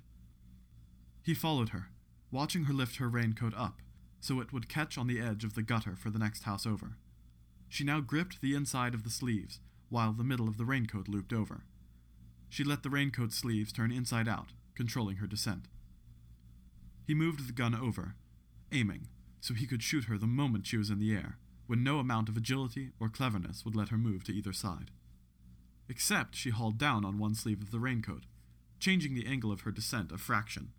He 1.21 1.35
followed 1.35 1.69
her, 1.69 1.91
watching 2.31 2.63
her 2.63 2.73
lift 2.73 2.95
her 2.95 3.09
raincoat 3.09 3.53
up 3.55 3.83
so 4.19 4.39
it 4.39 4.51
would 4.51 4.67
catch 4.67 4.97
on 4.97 5.05
the 5.05 5.21
edge 5.21 5.43
of 5.43 5.53
the 5.53 5.61
gutter 5.61 5.95
for 5.95 6.09
the 6.09 6.17
next 6.17 6.45
house 6.45 6.65
over. 6.65 6.97
She 7.69 7.83
now 7.83 7.99
gripped 7.99 8.41
the 8.41 8.55
inside 8.55 8.95
of 8.95 9.03
the 9.03 9.11
sleeves, 9.11 9.59
while 9.89 10.13
the 10.13 10.23
middle 10.23 10.47
of 10.47 10.57
the 10.57 10.65
raincoat 10.65 11.07
looped 11.07 11.31
over. 11.31 11.65
She 12.49 12.63
let 12.63 12.81
the 12.81 12.89
raincoat 12.89 13.33
sleeves 13.33 13.71
turn 13.71 13.91
inside 13.91 14.27
out, 14.27 14.53
controlling 14.73 15.17
her 15.17 15.27
descent. 15.27 15.67
He 17.05 17.13
moved 17.13 17.47
the 17.47 17.53
gun 17.53 17.75
over, 17.75 18.15
aiming, 18.71 19.07
so 19.41 19.53
he 19.53 19.67
could 19.67 19.83
shoot 19.83 20.05
her 20.05 20.17
the 20.17 20.27
moment 20.27 20.67
she 20.67 20.77
was 20.77 20.89
in 20.89 20.99
the 20.99 21.13
air, 21.13 21.37
when 21.67 21.83
no 21.83 21.99
amount 21.99 22.29
of 22.29 22.37
agility 22.37 22.91
or 22.99 23.09
cleverness 23.09 23.65
would 23.65 23.75
let 23.75 23.89
her 23.89 23.97
move 23.97 24.23
to 24.25 24.33
either 24.33 24.53
side 24.53 24.91
except 25.89 26.35
she 26.35 26.49
hauled 26.49 26.77
down 26.77 27.05
on 27.05 27.17
one 27.17 27.35
sleeve 27.35 27.61
of 27.61 27.71
the 27.71 27.79
raincoat, 27.79 28.23
changing 28.79 29.13
the 29.13 29.27
angle 29.27 29.51
of 29.51 29.61
her 29.61 29.71
descent 29.71 30.11
a 30.11 30.17
fraction. 30.17 30.71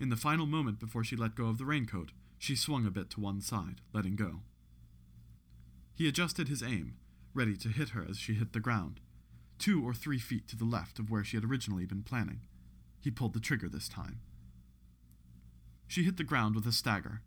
In 0.00 0.08
the 0.08 0.16
final 0.16 0.46
moment 0.46 0.80
before 0.80 1.04
she 1.04 1.16
let 1.16 1.34
go 1.34 1.46
of 1.46 1.58
the 1.58 1.64
raincoat, 1.64 2.10
she 2.38 2.56
swung 2.56 2.86
a 2.86 2.90
bit 2.90 3.10
to 3.10 3.20
one 3.20 3.40
side, 3.40 3.80
letting 3.92 4.16
go. 4.16 4.40
He 5.94 6.08
adjusted 6.08 6.48
his 6.48 6.62
aim, 6.62 6.96
ready 7.34 7.56
to 7.58 7.68
hit 7.68 7.90
her 7.90 8.04
as 8.08 8.18
she 8.18 8.34
hit 8.34 8.52
the 8.52 8.60
ground, 8.60 9.00
two 9.58 9.86
or 9.86 9.94
three 9.94 10.18
feet 10.18 10.48
to 10.48 10.56
the 10.56 10.64
left 10.64 10.98
of 10.98 11.10
where 11.10 11.22
she 11.22 11.36
had 11.36 11.44
originally 11.44 11.86
been 11.86 12.02
planning. 12.02 12.40
He 13.00 13.10
pulled 13.10 13.34
the 13.34 13.40
trigger 13.40 13.68
this 13.68 13.88
time. 13.88 14.20
She 15.92 16.04
hit 16.04 16.16
the 16.16 16.24
ground 16.24 16.54
with 16.54 16.66
a 16.66 16.72
stagger. 16.72 17.20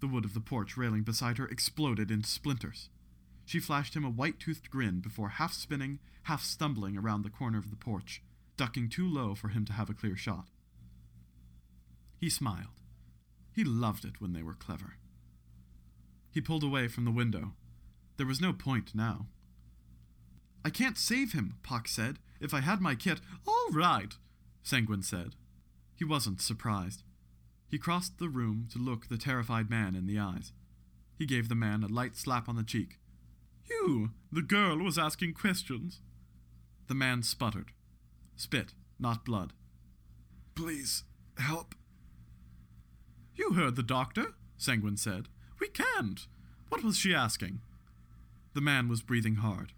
The 0.00 0.06
wood 0.06 0.24
of 0.24 0.32
the 0.32 0.40
porch 0.40 0.74
railing 0.74 1.02
beside 1.02 1.36
her 1.36 1.46
exploded 1.48 2.10
into 2.10 2.26
splinters. 2.26 2.88
She 3.44 3.60
flashed 3.60 3.94
him 3.94 4.06
a 4.06 4.10
white 4.10 4.40
toothed 4.40 4.70
grin 4.70 5.00
before 5.00 5.28
half 5.28 5.52
spinning, 5.52 5.98
half 6.22 6.42
stumbling 6.42 6.96
around 6.96 7.24
the 7.24 7.30
corner 7.30 7.58
of 7.58 7.68
the 7.68 7.76
porch, 7.76 8.22
ducking 8.56 8.88
too 8.88 9.06
low 9.06 9.34
for 9.34 9.48
him 9.48 9.66
to 9.66 9.74
have 9.74 9.90
a 9.90 9.94
clear 9.94 10.16
shot. 10.16 10.46
He 12.16 12.30
smiled. 12.30 12.80
He 13.52 13.64
loved 13.64 14.06
it 14.06 14.18
when 14.18 14.32
they 14.32 14.42
were 14.42 14.54
clever. 14.54 14.94
He 16.30 16.40
pulled 16.40 16.64
away 16.64 16.88
from 16.88 17.04
the 17.04 17.10
window. 17.10 17.52
There 18.16 18.24
was 18.24 18.40
no 18.40 18.54
point 18.54 18.94
now. 18.94 19.26
I 20.64 20.70
can't 20.70 20.96
save 20.96 21.34
him, 21.34 21.58
Puck 21.62 21.86
said. 21.86 22.18
If 22.40 22.54
I 22.54 22.60
had 22.60 22.80
my 22.80 22.94
kit. 22.94 23.20
All 23.46 23.68
right, 23.72 24.14
Sanguine 24.62 25.02
said. 25.02 25.34
He 25.94 26.04
wasn't 26.06 26.40
surprised. 26.40 27.02
He 27.68 27.78
crossed 27.78 28.18
the 28.18 28.28
room 28.28 28.68
to 28.72 28.78
look 28.78 29.08
the 29.08 29.18
terrified 29.18 29.68
man 29.68 29.94
in 29.94 30.06
the 30.06 30.18
eyes. 30.18 30.52
He 31.18 31.26
gave 31.26 31.48
the 31.48 31.54
man 31.54 31.82
a 31.82 31.88
light 31.88 32.16
slap 32.16 32.48
on 32.48 32.56
the 32.56 32.62
cheek. 32.62 32.98
You! 33.68 34.10
The 34.30 34.42
girl 34.42 34.78
was 34.78 34.98
asking 34.98 35.34
questions. 35.34 36.00
The 36.88 36.94
man 36.94 37.22
sputtered. 37.22 37.72
Spit, 38.36 38.74
not 38.98 39.24
blood. 39.24 39.52
Please, 40.54 41.04
help. 41.38 41.74
You 43.34 43.54
heard 43.54 43.76
the 43.76 43.82
doctor, 43.82 44.34
Sanguine 44.56 44.96
said. 44.96 45.28
We 45.60 45.68
can't. 45.68 46.26
What 46.68 46.84
was 46.84 46.96
she 46.96 47.14
asking? 47.14 47.60
The 48.54 48.60
man 48.60 48.88
was 48.88 49.02
breathing 49.02 49.36
hard. 49.36 49.72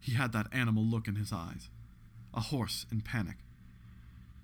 He 0.00 0.12
had 0.12 0.32
that 0.32 0.48
animal 0.52 0.84
look 0.84 1.06
in 1.06 1.16
his 1.16 1.32
eyes. 1.32 1.68
A 2.34 2.40
horse 2.40 2.86
in 2.90 3.00
panic. 3.00 3.36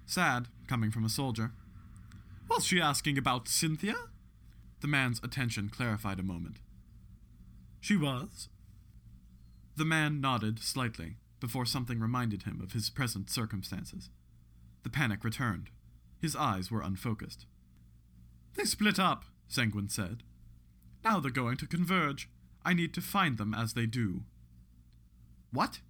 Sad, 0.07 0.48
coming 0.66 0.90
from 0.90 1.05
a 1.05 1.09
soldier. 1.09 1.52
Was 2.54 2.66
she 2.66 2.82
asking 2.82 3.16
about 3.16 3.48
Cynthia? 3.48 3.94
The 4.80 4.86
man's 4.86 5.22
attention 5.22 5.70
clarified 5.70 6.20
a 6.20 6.22
moment. 6.22 6.58
She 7.80 7.96
was. 7.96 8.50
The 9.76 9.86
man 9.86 10.20
nodded 10.20 10.58
slightly 10.58 11.16
before 11.40 11.64
something 11.64 11.98
reminded 11.98 12.42
him 12.42 12.60
of 12.62 12.74
his 12.74 12.90
present 12.90 13.30
circumstances. 13.30 14.10
The 14.82 14.90
panic 14.90 15.24
returned. 15.24 15.70
His 16.20 16.36
eyes 16.36 16.70
were 16.70 16.82
unfocused. 16.82 17.46
They 18.54 18.64
split 18.64 18.98
up, 18.98 19.24
Sanguine 19.48 19.88
said. 19.88 20.22
Now 21.02 21.20
they're 21.20 21.30
going 21.30 21.56
to 21.56 21.66
converge. 21.66 22.28
I 22.66 22.74
need 22.74 22.92
to 22.92 23.00
find 23.00 23.38
them 23.38 23.54
as 23.54 23.72
they 23.72 23.86
do. 23.86 24.24
What? 25.52 25.80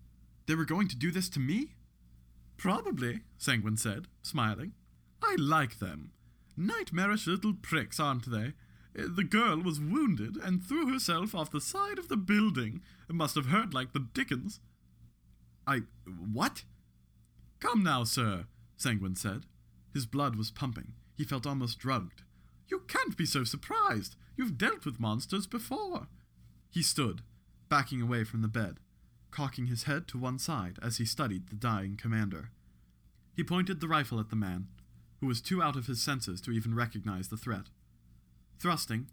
They 0.47 0.55
were 0.55 0.65
going 0.65 0.87
to 0.89 0.97
do 0.97 1.11
this 1.11 1.29
to 1.31 1.41
me? 1.41 1.75
Probably, 2.57 3.23
Sanguine 3.37 3.77
said, 3.77 4.07
smiling. 4.23 4.75
I 5.21 5.35
like 5.41 5.81
them. 5.81 6.13
Nightmarish 6.57 7.27
little 7.27 7.55
pricks, 7.55 7.99
aren't 7.99 8.31
they? 8.31 8.53
Uh, 8.99 9.09
the 9.09 9.25
girl 9.25 9.59
was 9.59 9.81
wounded 9.81 10.37
and 10.37 10.63
threw 10.63 10.93
herself 10.93 11.35
off 11.35 11.51
the 11.51 11.61
side 11.61 11.99
of 11.99 12.09
the 12.09 12.17
building. 12.17 12.83
It 13.09 13.15
must 13.15 13.35
have 13.37 13.47
hurt 13.47 13.73
like 13.73 13.93
the 13.93 14.07
dickens. 14.13 14.61
I. 15.67 15.83
what? 16.07 16.65
Come 17.61 17.83
now, 17.83 18.05
sir, 18.05 18.47
Sanguine 18.77 19.17
said. 19.17 19.47
His 19.95 20.07
blood 20.07 20.37
was 20.37 20.51
pumping. 20.51 20.95
He 21.17 21.25
felt 21.25 21.47
almost 21.47 21.79
drugged. 21.79 22.23
You 22.69 22.81
can't 22.89 23.17
be 23.17 23.27
so 23.27 23.45
surprised. 23.45 24.17
You've 24.37 24.59
dealt 24.59 24.85
with 24.85 25.01
monsters 25.01 25.47
before. 25.47 26.09
He 26.71 26.83
stood, 26.83 27.23
backing 27.69 28.01
away 28.01 28.25
from 28.25 28.43
the 28.43 28.49
bed, 28.49 28.79
cocking 29.31 29.67
his 29.67 29.85
head 29.85 30.09
to 30.09 30.19
one 30.19 30.39
side 30.39 30.79
as 30.83 30.97
he 30.97 31.05
studied 31.05 31.49
the 31.49 31.55
dying 31.57 31.97
commander. 31.97 32.51
He 33.37 33.45
pointed 33.45 33.81
the 33.81 33.89
rifle 33.89 34.19
at 34.19 34.31
the 34.31 34.37
man, 34.37 34.69
who 35.23 35.29
was 35.29 35.41
too 35.41 35.63
out 35.63 35.77
of 35.77 35.87
his 35.87 36.03
senses 36.03 36.41
to 36.41 36.51
even 36.51 36.75
recognize 36.75 37.29
the 37.29 37.37
threat. 37.37 37.67
Thrusting, 38.59 39.07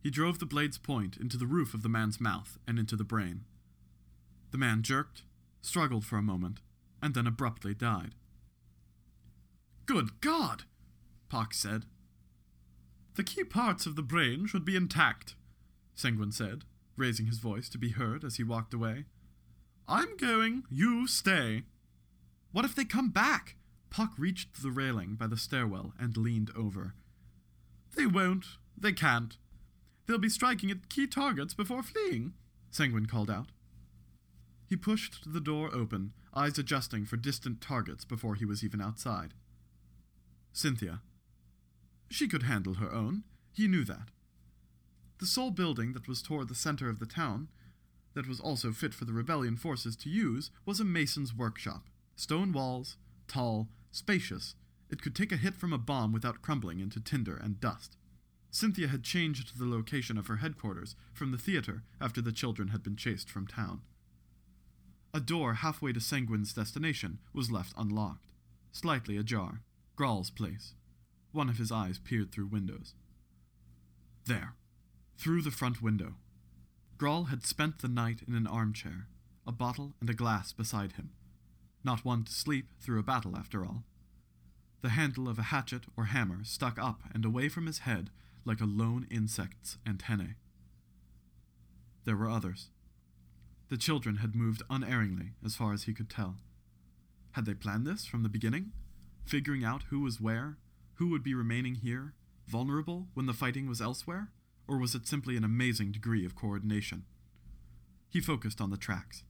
he 0.00 0.10
drove 0.10 0.38
the 0.38 0.46
blade's 0.46 0.78
point 0.78 1.16
into 1.16 1.36
the 1.36 1.44
roof 1.44 1.74
of 1.74 1.82
the 1.82 1.88
man's 1.88 2.20
mouth 2.20 2.56
and 2.68 2.78
into 2.78 2.94
the 2.94 3.02
brain. 3.02 3.40
The 4.52 4.58
man 4.58 4.84
jerked, 4.84 5.22
struggled 5.60 6.04
for 6.04 6.18
a 6.18 6.22
moment, 6.22 6.60
and 7.02 7.14
then 7.14 7.26
abruptly 7.26 7.74
died. 7.74 8.14
Good 9.86 10.20
God! 10.20 10.62
Pox 11.28 11.58
said. 11.58 11.82
The 13.16 13.24
key 13.24 13.42
parts 13.42 13.86
of 13.86 13.96
the 13.96 14.02
brain 14.02 14.46
should 14.46 14.64
be 14.64 14.76
intact, 14.76 15.34
Sanguine 15.96 16.30
said, 16.30 16.62
raising 16.96 17.26
his 17.26 17.38
voice 17.38 17.68
to 17.70 17.78
be 17.78 17.90
heard 17.90 18.22
as 18.22 18.36
he 18.36 18.44
walked 18.44 18.72
away. 18.72 19.06
I'm 19.88 20.16
going, 20.16 20.62
you 20.70 21.08
stay. 21.08 21.64
What 22.52 22.64
if 22.64 22.76
they 22.76 22.84
come 22.84 23.10
back? 23.10 23.56
Puck 23.90 24.12
reached 24.18 24.62
the 24.62 24.70
railing 24.70 25.14
by 25.14 25.26
the 25.26 25.36
stairwell 25.36 25.94
and 25.98 26.16
leaned 26.16 26.50
over. 26.56 26.94
They 27.96 28.06
won't. 28.06 28.44
They 28.76 28.92
can't. 28.92 29.36
They'll 30.06 30.18
be 30.18 30.28
striking 30.28 30.70
at 30.70 30.88
key 30.88 31.06
targets 31.06 31.54
before 31.54 31.82
fleeing, 31.82 32.34
Sanguine 32.70 33.06
called 33.06 33.30
out. 33.30 33.46
He 34.68 34.76
pushed 34.76 35.32
the 35.32 35.40
door 35.40 35.72
open, 35.72 36.12
eyes 36.34 36.58
adjusting 36.58 37.06
for 37.06 37.16
distant 37.16 37.60
targets 37.60 38.04
before 38.04 38.34
he 38.34 38.44
was 38.44 38.64
even 38.64 38.80
outside. 38.80 39.34
Cynthia. 40.52 41.00
She 42.10 42.28
could 42.28 42.44
handle 42.44 42.74
her 42.74 42.92
own. 42.92 43.24
He 43.52 43.68
knew 43.68 43.84
that. 43.84 44.10
The 45.18 45.26
sole 45.26 45.50
building 45.50 45.92
that 45.94 46.08
was 46.08 46.20
toward 46.20 46.48
the 46.48 46.54
center 46.54 46.90
of 46.90 46.98
the 46.98 47.06
town, 47.06 47.48
that 48.14 48.28
was 48.28 48.40
also 48.40 48.72
fit 48.72 48.94
for 48.94 49.04
the 49.04 49.12
rebellion 49.12 49.56
forces 49.56 49.96
to 49.96 50.10
use, 50.10 50.50
was 50.64 50.80
a 50.80 50.84
mason's 50.84 51.34
workshop. 51.34 51.84
Stone 52.16 52.52
walls, 52.52 52.96
tall, 53.26 53.68
spacious. 53.90 54.54
It 54.90 55.02
could 55.02 55.14
take 55.14 55.32
a 55.32 55.36
hit 55.36 55.54
from 55.54 55.72
a 55.72 55.78
bomb 55.78 56.12
without 56.12 56.42
crumbling 56.42 56.80
into 56.80 57.00
tinder 57.00 57.36
and 57.36 57.60
dust. 57.60 57.96
Cynthia 58.50 58.88
had 58.88 59.02
changed 59.02 59.58
the 59.58 59.66
location 59.66 60.16
of 60.16 60.28
her 60.28 60.36
headquarters 60.36 60.96
from 61.12 61.30
the 61.30 61.38
theater 61.38 61.82
after 62.00 62.22
the 62.22 62.32
children 62.32 62.68
had 62.68 62.82
been 62.82 62.96
chased 62.96 63.28
from 63.28 63.46
town. 63.46 63.82
A 65.12 65.20
door 65.20 65.54
halfway 65.54 65.92
to 65.92 66.00
Sanguine's 66.00 66.52
destination 66.52 67.18
was 67.32 67.50
left 67.50 67.74
unlocked, 67.76 68.32
slightly 68.72 69.16
ajar. 69.16 69.62
Grall's 69.96 70.30
place. 70.30 70.74
One 71.32 71.48
of 71.48 71.58
his 71.58 71.72
eyes 71.72 71.98
peered 71.98 72.32
through 72.32 72.46
windows. 72.46 72.94
There, 74.26 74.54
through 75.16 75.42
the 75.42 75.50
front 75.50 75.80
window. 75.80 76.14
Graal 76.98 77.24
had 77.24 77.46
spent 77.46 77.78
the 77.78 77.88
night 77.88 78.20
in 78.26 78.34
an 78.34 78.46
armchair, 78.46 79.06
a 79.46 79.52
bottle 79.52 79.94
and 80.00 80.08
a 80.10 80.14
glass 80.14 80.52
beside 80.52 80.92
him. 80.92 81.10
Not 81.86 82.04
one 82.04 82.24
to 82.24 82.32
sleep 82.32 82.66
through 82.80 82.98
a 82.98 83.04
battle, 83.04 83.36
after 83.36 83.64
all. 83.64 83.84
The 84.82 84.88
handle 84.88 85.28
of 85.28 85.38
a 85.38 85.44
hatchet 85.54 85.84
or 85.96 86.06
hammer 86.06 86.42
stuck 86.42 86.80
up 86.80 87.02
and 87.14 87.24
away 87.24 87.48
from 87.48 87.66
his 87.66 87.78
head 87.78 88.10
like 88.44 88.60
a 88.60 88.64
lone 88.64 89.06
insect's 89.08 89.78
antennae. 89.86 90.34
There 92.04 92.16
were 92.16 92.28
others. 92.28 92.70
The 93.68 93.76
children 93.76 94.16
had 94.16 94.34
moved 94.34 94.64
unerringly, 94.68 95.34
as 95.44 95.54
far 95.54 95.72
as 95.72 95.84
he 95.84 95.94
could 95.94 96.10
tell. 96.10 96.38
Had 97.32 97.46
they 97.46 97.54
planned 97.54 97.86
this 97.86 98.04
from 98.04 98.24
the 98.24 98.28
beginning? 98.28 98.72
Figuring 99.24 99.64
out 99.64 99.84
who 99.90 100.00
was 100.00 100.20
where, 100.20 100.58
who 100.94 101.08
would 101.10 101.22
be 101.22 101.34
remaining 101.34 101.76
here, 101.76 102.14
vulnerable 102.48 103.06
when 103.14 103.26
the 103.26 103.32
fighting 103.32 103.68
was 103.68 103.80
elsewhere? 103.80 104.32
Or 104.66 104.78
was 104.78 104.96
it 104.96 105.06
simply 105.06 105.36
an 105.36 105.44
amazing 105.44 105.92
degree 105.92 106.26
of 106.26 106.34
coordination? 106.34 107.04
He 108.08 108.20
focused 108.20 108.60
on 108.60 108.70
the 108.70 108.76
tracks. 108.76 109.22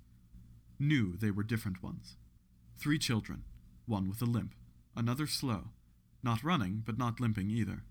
Knew 0.78 1.18
they 1.18 1.30
were 1.30 1.42
different 1.42 1.82
ones. 1.82 2.16
Three 2.78 2.98
children, 2.98 3.44
one 3.86 4.08
with 4.08 4.20
a 4.20 4.26
limp, 4.26 4.54
another 4.94 5.26
slow, 5.26 5.70
not 6.22 6.44
running, 6.44 6.82
but 6.84 6.98
not 6.98 7.20
limping 7.20 7.50
either. 7.50 7.84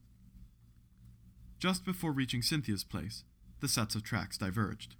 Just 1.59 1.83
before 1.83 2.11
reaching 2.11 2.41
Cynthia's 2.41 2.83
place, 2.83 3.23
the 3.59 3.67
sets 3.67 3.95
of 3.95 4.03
tracks 4.03 4.37
diverged. 4.37 4.95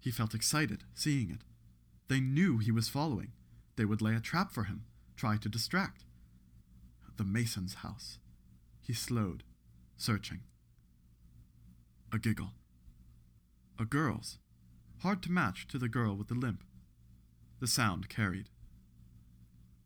He 0.00 0.10
felt 0.10 0.34
excited, 0.34 0.84
seeing 0.94 1.30
it. 1.30 1.42
They 2.08 2.20
knew 2.20 2.58
he 2.58 2.70
was 2.70 2.88
following. 2.88 3.32
They 3.76 3.84
would 3.84 4.02
lay 4.02 4.14
a 4.14 4.20
trap 4.20 4.52
for 4.52 4.64
him, 4.64 4.84
try 5.16 5.36
to 5.36 5.48
distract. 5.48 6.04
The 7.16 7.24
Mason's 7.24 7.74
house. 7.74 8.18
He 8.80 8.92
slowed, 8.92 9.42
searching. 9.96 10.40
A 12.12 12.18
giggle. 12.18 12.52
A 13.78 13.84
girl's. 13.84 14.38
Hard 15.02 15.22
to 15.22 15.32
match 15.32 15.66
to 15.68 15.78
the 15.78 15.88
girl 15.88 16.16
with 16.16 16.28
the 16.28 16.34
limp. 16.34 16.64
The 17.60 17.66
sound 17.66 18.08
carried. 18.08 18.50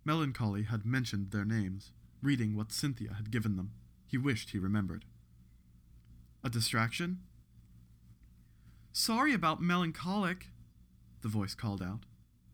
Melancholy 0.04 0.64
had 0.64 0.84
mentioned 0.84 1.30
their 1.30 1.44
names, 1.44 1.92
reading 2.22 2.56
what 2.56 2.72
Cynthia 2.72 3.14
had 3.14 3.30
given 3.30 3.56
them. 3.56 3.72
He 4.06 4.18
wished 4.18 4.50
he 4.50 4.58
remembered. 4.58 5.04
A 6.44 6.50
distraction? 6.50 7.20
Sorry 8.92 9.32
about 9.32 9.62
melancholic, 9.62 10.48
the 11.22 11.28
voice 11.28 11.54
called 11.54 11.82
out, 11.82 12.00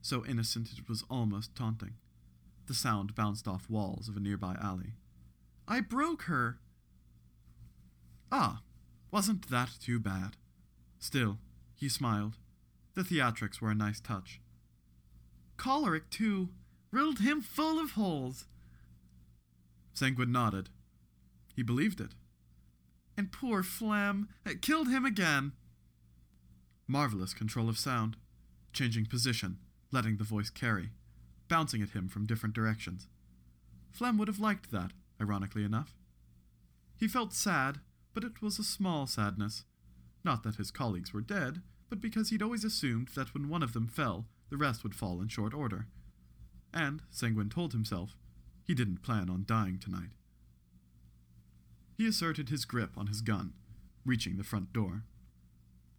so 0.00 0.24
innocent 0.26 0.70
it 0.78 0.88
was 0.88 1.04
almost 1.10 1.56
taunting. 1.56 1.94
The 2.66 2.74
sound 2.74 3.14
bounced 3.14 3.48
off 3.48 3.68
walls 3.68 4.08
of 4.08 4.16
a 4.16 4.20
nearby 4.20 4.56
alley. 4.62 4.92
I 5.66 5.80
broke 5.80 6.22
her. 6.22 6.58
Ah, 8.30 8.60
wasn't 9.10 9.48
that 9.50 9.70
too 9.80 9.98
bad? 9.98 10.36
Still, 10.98 11.38
he 11.74 11.88
smiled. 11.88 12.36
The 12.94 13.02
theatrics 13.02 13.60
were 13.60 13.70
a 13.70 13.74
nice 13.74 14.00
touch. 14.00 14.40
Choleric, 15.56 16.10
too. 16.10 16.50
Riddled 16.90 17.20
him 17.20 17.42
full 17.42 17.78
of 17.78 17.92
holes. 17.92 18.46
Sanguine 19.92 20.32
nodded. 20.32 20.70
He 21.54 21.62
believed 21.62 22.00
it. 22.00 22.12
And 23.16 23.32
poor 23.32 23.62
Phlegm 23.62 24.28
it 24.46 24.62
killed 24.62 24.88
him 24.88 25.04
again. 25.04 25.52
Marvelous 26.86 27.34
control 27.34 27.68
of 27.68 27.78
sound, 27.78 28.16
changing 28.72 29.06
position, 29.06 29.58
letting 29.90 30.16
the 30.16 30.24
voice 30.24 30.50
carry, 30.50 30.90
bouncing 31.48 31.82
at 31.82 31.90
him 31.90 32.08
from 32.08 32.26
different 32.26 32.54
directions. 32.54 33.08
Phlegm 33.90 34.16
would 34.18 34.28
have 34.28 34.38
liked 34.38 34.70
that, 34.70 34.92
ironically 35.20 35.64
enough. 35.64 35.94
He 36.96 37.08
felt 37.08 37.34
sad, 37.34 37.80
but 38.14 38.24
it 38.24 38.40
was 38.40 38.58
a 38.58 38.64
small 38.64 39.06
sadness. 39.06 39.64
Not 40.24 40.42
that 40.44 40.56
his 40.56 40.70
colleagues 40.70 41.12
were 41.12 41.20
dead, 41.20 41.60
but 41.90 42.00
because 42.00 42.30
he'd 42.30 42.42
always 42.42 42.64
assumed 42.64 43.08
that 43.16 43.34
when 43.34 43.48
one 43.48 43.62
of 43.62 43.72
them 43.72 43.88
fell, 43.88 44.26
the 44.50 44.56
rest 44.56 44.82
would 44.82 44.94
fall 44.94 45.20
in 45.20 45.28
short 45.28 45.54
order. 45.54 45.86
And, 46.78 47.02
Sanguine 47.10 47.50
told 47.50 47.72
himself, 47.72 48.16
he 48.62 48.72
didn't 48.72 49.02
plan 49.02 49.28
on 49.28 49.44
dying 49.44 49.80
tonight. 49.80 50.10
He 51.96 52.06
asserted 52.06 52.50
his 52.50 52.64
grip 52.64 52.90
on 52.96 53.08
his 53.08 53.20
gun, 53.20 53.54
reaching 54.06 54.36
the 54.36 54.44
front 54.44 54.72
door. 54.72 55.02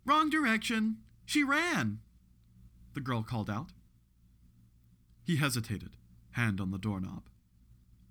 Wrong 0.06 0.30
direction! 0.30 1.00
She 1.26 1.44
ran! 1.44 2.00
The 2.94 3.02
girl 3.02 3.24
called 3.24 3.50
out. 3.50 3.74
He 5.22 5.36
hesitated, 5.36 5.98
hand 6.32 6.62
on 6.62 6.72
the 6.72 6.78
doorknob. 6.78 7.24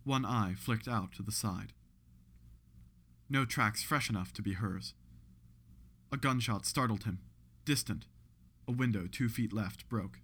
One 0.04 0.26
eye 0.26 0.54
flicked 0.54 0.86
out 0.86 1.12
to 1.12 1.22
the 1.22 1.32
side. 1.32 1.72
No 3.30 3.46
tracks 3.46 3.82
fresh 3.82 4.10
enough 4.10 4.34
to 4.34 4.42
be 4.42 4.52
hers. 4.52 4.92
A 6.12 6.18
gunshot 6.18 6.66
startled 6.66 7.04
him, 7.04 7.20
distant. 7.64 8.04
A 8.66 8.72
window 8.72 9.06
two 9.10 9.30
feet 9.30 9.54
left 9.54 9.88
broke. 9.88 10.20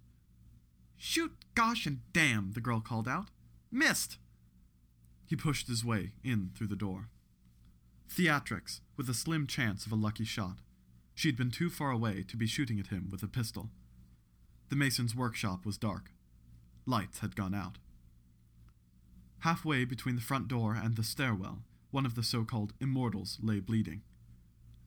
Shoot, 0.97 1.33
gosh, 1.55 1.85
and 1.85 1.99
damn, 2.13 2.51
the 2.53 2.61
girl 2.61 2.81
called 2.81 3.07
out. 3.07 3.29
Missed! 3.71 4.17
He 5.25 5.35
pushed 5.35 5.67
his 5.67 5.83
way 5.83 6.13
in 6.23 6.51
through 6.55 6.67
the 6.67 6.75
door. 6.75 7.09
Theatrics, 8.09 8.81
with 8.95 9.09
a 9.09 9.13
slim 9.13 9.47
chance 9.47 9.85
of 9.85 9.91
a 9.91 9.95
lucky 9.95 10.25
shot. 10.25 10.57
She'd 11.13 11.37
been 11.37 11.51
too 11.51 11.69
far 11.69 11.91
away 11.91 12.23
to 12.27 12.37
be 12.37 12.47
shooting 12.47 12.79
at 12.79 12.87
him 12.87 13.09
with 13.11 13.23
a 13.23 13.27
pistol. 13.27 13.69
The 14.69 14.75
mason's 14.75 15.15
workshop 15.15 15.65
was 15.65 15.77
dark. 15.77 16.11
Lights 16.85 17.19
had 17.19 17.35
gone 17.35 17.53
out. 17.53 17.77
Halfway 19.39 19.85
between 19.85 20.15
the 20.15 20.21
front 20.21 20.47
door 20.47 20.73
and 20.73 20.95
the 20.95 21.03
stairwell, 21.03 21.63
one 21.91 22.05
of 22.05 22.15
the 22.15 22.23
so 22.23 22.43
called 22.43 22.73
immortals 22.79 23.37
lay 23.41 23.59
bleeding. 23.59 24.01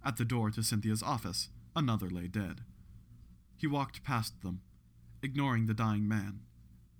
At 0.05 0.17
the 0.17 0.25
door 0.25 0.51
to 0.51 0.63
Cynthia's 0.63 1.03
office, 1.03 1.49
another 1.75 2.11
lay 2.11 2.29
dead. 2.29 2.63
He 3.57 3.67
walked 3.67 4.05
past 4.05 4.43
them, 4.43 4.61
ignoring 5.23 5.67
the 5.67 5.75
dying 5.75 6.07
man, 6.07 6.41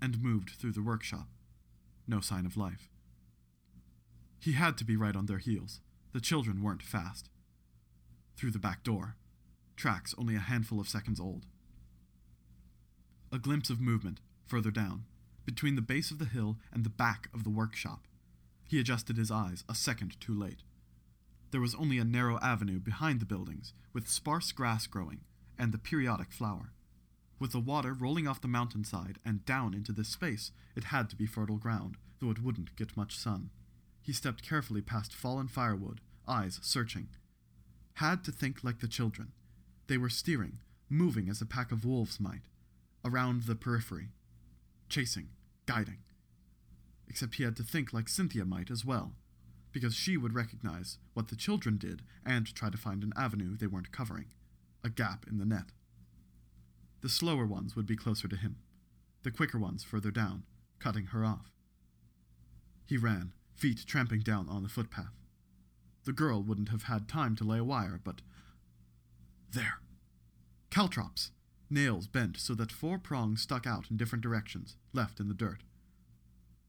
and 0.01 0.23
moved 0.23 0.51
through 0.51 0.73
the 0.73 0.83
workshop. 0.83 1.29
No 2.07 2.21
sign 2.21 2.47
of 2.47 2.57
life. 2.57 2.89
He 4.41 4.53
had 4.53 4.79
to 4.79 4.85
be 4.85 4.97
right 4.97 5.17
on 5.17 5.27
their 5.27 5.39
heels. 5.39 5.81
The 6.13 6.21
children 6.21 6.63
weren't 6.63 6.83
fast. 6.83 7.29
Through 8.37 8.53
the 8.53 8.59
back 8.59 8.85
door, 8.85 9.17
tracks 9.77 10.15
only 10.17 10.37
a 10.37 10.41
handful 10.41 10.81
of 10.81 10.89
seconds 10.89 11.21
old. 11.21 11.47
A 13.33 13.39
glimpse 13.39 13.69
of 13.69 13.81
movement, 13.81 14.21
further 14.47 14.71
down, 14.71 15.05
between 15.45 15.75
the 15.75 15.83
base 15.83 16.11
of 16.11 16.19
the 16.19 16.25
hill 16.25 16.57
and 16.73 16.85
the 16.85 16.91
back 16.91 17.29
of 17.35 17.45
the 17.45 17.51
workshop. 17.51 18.07
He 18.65 18.79
adjusted 18.79 19.17
his 19.17 19.31
eyes 19.31 19.65
a 19.69 19.75
second 19.75 20.21
too 20.21 20.35
late. 20.39 20.63
There 21.51 21.61
was 21.61 21.75
only 21.75 21.99
a 21.99 22.05
narrow 22.05 22.39
avenue 22.41 22.79
behind 22.79 23.21
the 23.21 23.27
buildings, 23.27 23.73
with 23.93 24.09
sparse 24.09 24.53
grass 24.53 24.87
growing, 24.87 25.21
and 25.59 25.73
the 25.73 25.79
periodic 25.79 26.31
flower. 26.33 26.73
With 27.39 27.53
the 27.53 27.61
water 27.61 27.93
rolling 27.93 28.27
off 28.27 28.41
the 28.41 28.49
mountainside 28.49 29.19
and 29.25 29.45
down 29.45 29.73
into 29.73 29.93
this 29.93 30.09
space, 30.09 30.51
it 30.75 30.85
had 30.85 31.09
to 31.11 31.17
be 31.17 31.27
fertile 31.27 31.59
ground, 31.59 31.97
though 32.21 32.31
it 32.31 32.43
wouldn't 32.43 32.75
get 32.77 32.97
much 32.97 33.17
sun. 33.17 33.51
He 34.03 34.13
stepped 34.13 34.43
carefully 34.43 34.81
past 34.81 35.15
fallen 35.15 35.49
firewood, 35.49 36.01
eyes 36.27 36.59
searching. 36.63 37.09
Had 37.95 38.25
to 38.25 38.33
think 38.33 38.65
like 38.65 38.81
the 38.81 38.89
children. 38.89 39.33
They 39.87 39.99
were 39.99 40.09
steering, 40.09 40.59
moving 40.89 41.29
as 41.29 41.41
a 41.41 41.47
pack 41.47 41.71
of 41.71 41.85
wolves 41.85 42.19
might, 42.19 42.43
around 43.05 43.43
the 43.43 43.55
periphery, 43.55 44.09
chasing, 44.89 45.29
guiding. 45.67 45.99
Except 47.09 47.37
he 47.37 47.45
had 47.45 47.57
to 47.57 47.63
think 47.63 47.93
like 47.93 48.09
Cynthia 48.09 48.45
might 48.45 48.71
as 48.71 48.85
well, 48.85 49.13
because 49.73 49.95
she 49.95 50.17
would 50.17 50.35
recognize 50.35 50.99
what 51.15 51.29
the 51.29 51.37
children 51.37 51.77
did 51.77 52.03
and 52.25 52.53
try 52.55 52.69
to 52.69 52.77
find 52.77 53.03
an 53.03 53.13
avenue 53.17 53.57
they 53.57 53.67
weren't 53.67 53.93
covering, 53.93 54.27
a 54.83 54.89
gap 54.89 55.27
in 55.29 55.39
the 55.39 55.47
net. 55.47 55.73
The 57.01 57.09
slower 57.09 57.47
ones 57.47 57.77
would 57.77 57.87
be 57.87 57.97
closer 57.97 58.29
to 58.29 58.37
him, 58.37 58.57
the 59.23 59.31
quicker 59.31 59.59
ones 59.59 59.85
further 59.85 60.11
down, 60.11 60.45
cutting 60.79 61.07
her 61.07 61.25
off. 61.25 61.53
He 62.87 62.97
ran, 62.97 63.33
feet 63.55 63.85
tramping 63.87 64.21
down 64.21 64.49
on 64.49 64.63
the 64.63 64.69
footpath. 64.69 65.15
The 66.05 66.13
girl 66.13 66.43
wouldn't 66.43 66.71
have 66.71 66.85
had 66.85 67.09
time 67.09 67.37
to 67.37 67.45
lay 67.45 67.59
a 67.59 67.65
wire, 67.65 68.01
but. 68.03 68.23
There! 69.53 69.81
Caltrops! 70.71 71.33
Nails 71.71 72.07
bent 72.07 72.39
so 72.39 72.55
that 72.55 72.73
four 72.73 72.99
prongs 72.99 73.43
stuck 73.43 73.67
out 73.67 73.91
in 73.91 73.97
different 73.97 74.23
directions, 74.23 74.77
left 74.93 75.21
in 75.21 75.29
the 75.29 75.35
dirt. 75.35 75.63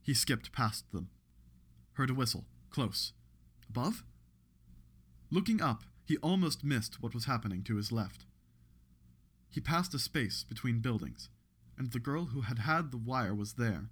He 0.02 0.14
skipped 0.14 0.52
past 0.52 0.92
them. 0.92 1.10
Heard 1.94 2.10
a 2.10 2.14
whistle, 2.14 2.46
close. 2.70 3.14
Above? 3.70 4.04
Looking 5.32 5.62
up, 5.62 5.84
he 6.04 6.18
almost 6.18 6.64
missed 6.64 7.02
what 7.02 7.14
was 7.14 7.26
happening 7.26 7.64
to 7.64 7.76
his 7.76 7.92
left. 7.92 8.26
He 9.52 9.60
passed 9.60 9.94
a 9.94 10.00
space 10.00 10.44
between 10.44 10.80
buildings, 10.80 11.30
and 11.78 11.92
the 11.92 12.00
girl 12.00 12.26
who 12.26 12.42
had 12.42 12.60
had 12.60 12.92
the 12.92 12.98
wire 12.98 13.34
was 13.34 13.54
there, 13.54 13.90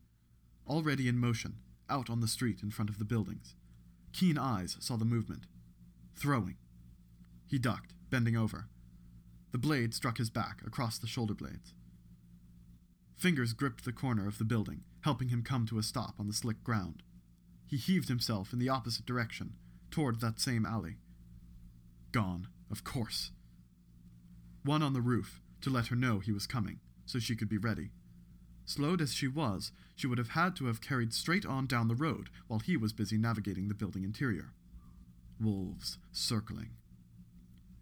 already 0.67 1.07
in 1.07 1.17
motion, 1.17 1.55
out 1.89 2.09
on 2.09 2.19
the 2.19 2.27
street 2.27 2.61
in 2.61 2.71
front 2.71 2.89
of 2.89 2.99
the 2.99 3.05
buildings. 3.05 3.55
Keen 4.13 4.37
eyes 4.37 4.77
saw 4.79 4.97
the 4.97 5.05
movement. 5.05 5.45
Throwing. 6.15 6.57
He 7.47 7.57
ducked, 7.57 7.93
bending 8.09 8.35
over. 8.35 8.67
The 9.51 9.57
blade 9.57 9.93
struck 9.93 10.17
his 10.17 10.29
back, 10.29 10.61
across 10.65 10.97
the 10.97 11.07
shoulder 11.07 11.33
blades. 11.33 11.73
Fingers 13.15 13.53
gripped 13.53 13.85
the 13.85 13.93
corner 13.93 14.27
of 14.27 14.37
the 14.37 14.45
building, 14.45 14.83
helping 15.01 15.29
him 15.29 15.41
come 15.41 15.65
to 15.67 15.79
a 15.79 15.83
stop 15.83 16.15
on 16.19 16.27
the 16.27 16.33
slick 16.33 16.63
ground. 16.63 17.01
He 17.65 17.77
heaved 17.77 18.09
himself 18.09 18.53
in 18.53 18.59
the 18.59 18.69
opposite 18.69 19.05
direction, 19.05 19.53
toward 19.89 20.19
that 20.19 20.39
same 20.39 20.65
alley. 20.65 20.97
Gone, 22.11 22.47
of 22.69 22.83
course. 22.83 23.31
One 24.63 24.83
on 24.83 24.93
the 24.93 25.01
roof, 25.01 25.41
to 25.61 25.69
let 25.69 25.87
her 25.87 25.95
know 25.95 26.19
he 26.19 26.31
was 26.31 26.47
coming, 26.47 26.79
so 27.05 27.19
she 27.19 27.35
could 27.35 27.49
be 27.49 27.57
ready. 27.57 27.91
Slowed 28.65 29.01
as 29.01 29.13
she 29.13 29.27
was, 29.27 29.71
she 29.95 30.07
would 30.07 30.17
have 30.17 30.31
had 30.31 30.55
to 30.57 30.65
have 30.65 30.81
carried 30.81 31.13
straight 31.13 31.45
on 31.45 31.67
down 31.67 31.87
the 31.87 31.95
road 31.95 32.29
while 32.47 32.59
he 32.59 32.75
was 32.75 32.91
busy 32.93 33.17
navigating 33.17 33.67
the 33.67 33.73
building 33.73 34.03
interior. 34.03 34.51
Wolves 35.39 35.97
circling. 36.11 36.71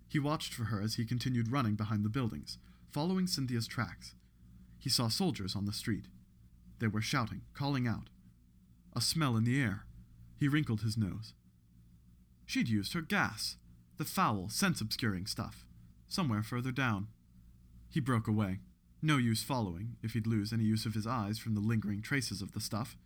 He 0.08 0.20
watched 0.20 0.54
for 0.54 0.66
her 0.66 0.82
as 0.82 0.96
he 0.96 1.06
continued 1.06 1.52
running 1.52 1.76
behind 1.76 2.06
the 2.06 2.10
buildings, 2.10 2.58
following 2.92 3.28
Cynthia's 3.28 3.68
tracks. 3.68 4.14
He 4.80 4.90
saw 4.90 5.08
soldiers 5.08 5.56
on 5.56 5.66
the 5.66 5.74
street. 5.74 6.06
They 6.80 6.88
were 6.88 7.02
shouting, 7.02 7.42
calling 7.54 7.88
out. 7.88 8.10
A 8.94 9.02
smell 9.02 9.36
in 9.36 9.44
the 9.44 9.60
air. 9.60 9.86
He 10.38 10.48
wrinkled 10.48 10.82
his 10.82 10.98
nose. 10.98 11.34
She'd 12.46 12.70
used 12.70 12.94
her 12.94 13.02
gas, 13.02 13.58
the 13.98 14.06
foul, 14.06 14.50
sense 14.50 14.82
obscuring 14.82 15.26
stuff, 15.26 15.66
somewhere 16.08 16.44
further 16.44 16.72
down. 16.72 17.08
He 17.90 18.00
broke 18.00 18.28
away. 18.28 18.60
No 19.02 19.18
use 19.18 19.44
following, 19.44 19.98
if 20.02 20.14
he'd 20.14 20.28
lose 20.28 20.52
any 20.52 20.64
use 20.64 20.86
of 20.86 20.94
his 20.94 21.06
eyes 21.06 21.38
from 21.38 21.54
the 21.54 21.62
lingering 21.62 22.02
traces 22.02 22.42
of 22.42 22.54
the 22.54 22.60
stuff. 22.60 22.98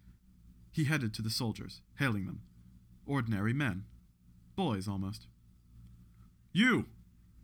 He 0.71 0.85
headed 0.85 1.13
to 1.15 1.21
the 1.21 1.29
soldiers, 1.29 1.81
hailing 1.97 2.25
them. 2.25 2.41
Ordinary 3.05 3.53
men. 3.53 3.85
Boys, 4.55 4.87
almost. 4.87 5.27
You! 6.53 6.85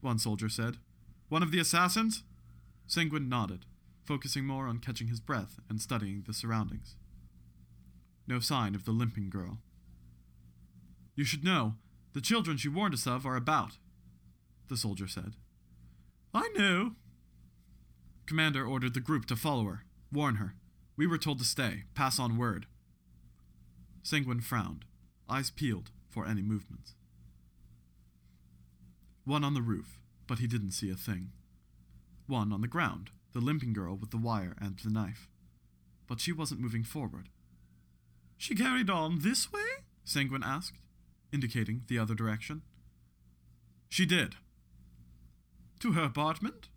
One 0.02 0.20
soldier 0.20 0.50
said. 0.50 0.78
One 1.30 1.44
of 1.44 1.52
the 1.52 1.60
assassins? 1.60 2.24
Sanguine 2.88 3.28
nodded, 3.28 3.66
focusing 4.06 4.46
more 4.46 4.68
on 4.68 4.80
catching 4.80 5.08
his 5.08 5.20
breath 5.20 5.60
and 5.70 5.82
studying 5.82 6.24
the 6.26 6.34
surroundings. 6.34 6.96
No 8.28 8.40
sign 8.40 8.76
of 8.76 8.86
the 8.86 8.92
limping 8.92 9.30
girl. 9.30 9.60
You 11.16 11.24
should 11.24 11.44
know, 11.44 11.76
the 12.14 12.22
children 12.22 12.58
she 12.58 12.70
warned 12.70 12.94
us 12.94 13.08
of 13.08 13.26
are 13.26 13.36
about, 13.36 13.78
the 14.70 14.78
soldier 14.78 15.08
said. 15.08 15.36
I 16.34 16.50
know. 16.56 16.92
Commander 18.26 18.66
ordered 18.66 18.94
the 18.94 19.00
group 19.00 19.26
to 19.28 19.36
follow 19.36 19.66
her, 19.66 19.86
warn 20.12 20.36
her. 20.36 20.56
We 20.98 21.06
were 21.06 21.18
told 21.18 21.40
to 21.40 21.46
stay, 21.46 21.84
pass 21.94 22.20
on 22.20 22.38
word. 22.38 22.66
Sanguine 24.02 24.42
frowned, 24.42 24.86
eyes 25.30 25.50
peeled 25.50 25.92
for 26.10 26.26
any 26.26 26.42
movement. 26.42 26.94
One 29.26 29.44
on 29.44 29.54
the 29.54 29.62
roof, 29.62 30.00
but 30.28 30.40
he 30.40 30.48
didn't 30.48 30.72
see 30.72 30.90
a 30.90 30.96
thing. 30.96 31.32
One 32.28 32.52
on 32.52 32.62
the 32.62 32.68
ground, 32.68 33.10
the 33.34 33.42
limping 33.42 33.74
girl 33.74 33.96
with 33.96 34.12
the 34.12 34.18
wire 34.18 34.56
and 34.60 34.78
the 34.78 34.90
knife. 34.90 35.28
But 36.08 36.20
she 36.20 36.32
wasn't 36.32 36.62
moving 36.62 36.84
forward. 36.84 37.30
She 38.38 38.56
carried 38.56 38.90
on 38.90 39.20
this 39.20 39.52
way? 39.52 39.84
Sanguine 40.04 40.44
asked, 40.44 40.78
indicating 41.34 41.82
the 41.88 42.00
other 42.00 42.16
direction. 42.16 42.62
She 43.90 44.06
did. 44.06 44.36
To 45.80 45.94
her 45.94 46.04
apartment? 46.04 46.70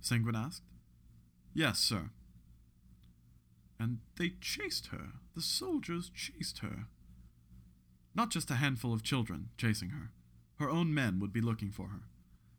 Sanguine 0.00 0.36
asked. 0.36 0.62
Yes, 1.54 1.78
sir. 1.78 2.10
And 3.78 3.98
they 4.16 4.34
chased 4.40 4.86
her. 4.88 5.12
The 5.34 5.42
soldiers 5.42 6.10
chased 6.14 6.58
her. 6.58 6.86
Not 8.14 8.30
just 8.30 8.50
a 8.50 8.56
handful 8.56 8.92
of 8.92 9.02
children 9.02 9.48
chasing 9.56 9.90
her. 9.90 10.10
Her 10.58 10.70
own 10.70 10.94
men 10.94 11.18
would 11.18 11.32
be 11.32 11.40
looking 11.40 11.70
for 11.70 11.88
her, 11.88 12.02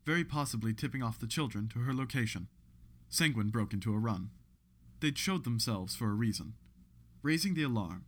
very 0.05 0.23
possibly 0.23 0.73
tipping 0.73 1.01
off 1.01 1.19
the 1.19 1.27
children 1.27 1.69
to 1.69 1.79
her 1.79 1.93
location. 1.93 2.47
Sanguine 3.09 3.49
broke 3.49 3.73
into 3.73 3.93
a 3.93 3.99
run. 3.99 4.31
They'd 4.99 5.17
showed 5.17 5.43
themselves 5.43 5.95
for 5.95 6.09
a 6.09 6.15
reason. 6.15 6.53
Raising 7.21 7.53
the 7.53 7.63
alarm, 7.63 8.05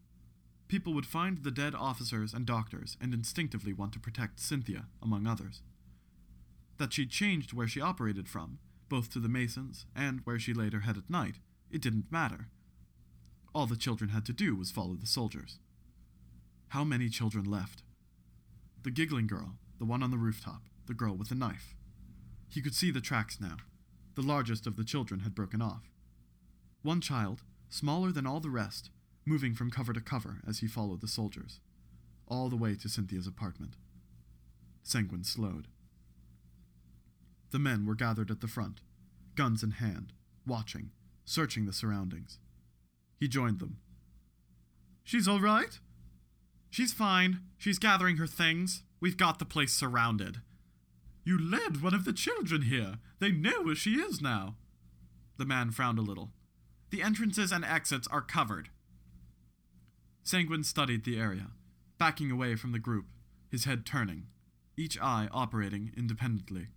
people 0.67 0.93
would 0.93 1.05
find 1.05 1.43
the 1.43 1.51
dead 1.51 1.75
officers 1.75 2.33
and 2.33 2.45
doctors 2.45 2.97
and 2.99 3.13
instinctively 3.13 3.71
want 3.71 3.93
to 3.93 3.99
protect 3.99 4.39
Cynthia, 4.39 4.87
among 5.01 5.27
others. 5.27 5.61
That 6.77 6.91
she'd 6.91 7.11
changed 7.11 7.53
where 7.53 7.67
she 7.67 7.79
operated 7.79 8.27
from, 8.27 8.59
both 8.89 9.11
to 9.11 9.19
the 9.19 9.29
Masons 9.29 9.85
and 9.95 10.21
where 10.23 10.39
she 10.39 10.53
laid 10.53 10.73
her 10.73 10.81
head 10.81 10.97
at 10.97 11.09
night, 11.09 11.35
it 11.71 11.81
didn't 11.81 12.11
matter. 12.11 12.47
All 13.53 13.65
the 13.65 13.77
children 13.77 14.09
had 14.09 14.25
to 14.25 14.33
do 14.33 14.55
was 14.55 14.71
follow 14.71 14.95
the 14.95 15.07
soldiers. 15.07 15.59
How 16.69 16.83
many 16.83 17.09
children 17.09 17.45
left? 17.45 17.83
The 18.83 18.91
giggling 18.91 19.27
girl, 19.27 19.57
the 19.79 19.85
one 19.85 20.03
on 20.03 20.11
the 20.11 20.17
rooftop, 20.17 20.63
the 20.87 20.93
girl 20.93 21.15
with 21.15 21.29
the 21.29 21.35
knife. 21.35 21.73
He 22.49 22.61
could 22.61 22.75
see 22.75 22.91
the 22.91 23.01
tracks 23.01 23.39
now. 23.39 23.57
The 24.15 24.21
largest 24.21 24.67
of 24.67 24.75
the 24.75 24.83
children 24.83 25.21
had 25.21 25.35
broken 25.35 25.61
off. 25.61 25.89
One 26.83 27.01
child, 27.01 27.41
smaller 27.69 28.11
than 28.11 28.27
all 28.27 28.39
the 28.39 28.49
rest, 28.49 28.91
moving 29.25 29.55
from 29.55 29.71
cover 29.71 29.91
to 29.91 30.01
cover 30.01 30.41
as 30.47 30.59
he 30.59 30.67
followed 30.67 31.01
the 31.01 31.07
soldiers, 31.07 31.59
all 32.27 32.49
the 32.49 32.55
way 32.55 32.75
to 32.75 32.89
Cynthia's 32.89 33.27
apartment. 33.27 33.75
Sanguine 34.83 35.23
slowed. 35.23 35.67
The 37.55 37.59
men 37.59 37.85
were 37.85 37.95
gathered 37.95 38.29
at 38.31 38.41
the 38.41 38.49
front, 38.49 38.81
guns 39.35 39.63
in 39.63 39.71
hand, 39.71 40.11
watching, 40.45 40.91
searching 41.23 41.65
the 41.65 41.71
surroundings. 41.71 42.37
He 43.17 43.29
joined 43.29 43.59
them. 43.59 43.77
She's 45.05 45.25
all 45.25 45.39
right? 45.39 45.79
She's 46.69 46.91
fine. 46.91 47.43
She's 47.57 47.79
gathering 47.79 48.17
her 48.17 48.27
things. 48.27 48.83
We've 48.99 49.15
got 49.15 49.39
the 49.39 49.45
place 49.45 49.71
surrounded. 49.71 50.41
You 51.23 51.39
led 51.39 51.81
one 51.81 51.93
of 51.93 52.03
the 52.03 52.11
children 52.11 52.63
here. 52.63 52.97
They 53.19 53.31
know 53.31 53.61
where 53.61 53.73
she 53.73 53.91
is 53.91 54.21
now. 54.21 54.57
The 55.37 55.45
man 55.45 55.71
frowned 55.71 55.97
a 55.97 56.01
little. 56.01 56.31
The 56.89 57.01
entrances 57.01 57.53
and 57.53 57.63
exits 57.63 58.09
are 58.09 58.21
covered. 58.21 58.67
Sanguine 60.23 60.65
studied 60.65 61.05
the 61.05 61.17
area, 61.17 61.51
backing 61.97 62.31
away 62.31 62.57
from 62.57 62.73
the 62.73 62.79
group, 62.79 63.05
his 63.49 63.63
head 63.63 63.85
turning, 63.85 64.25
each 64.75 64.99
eye 64.99 65.29
operating 65.31 65.93
independently. 65.95 66.67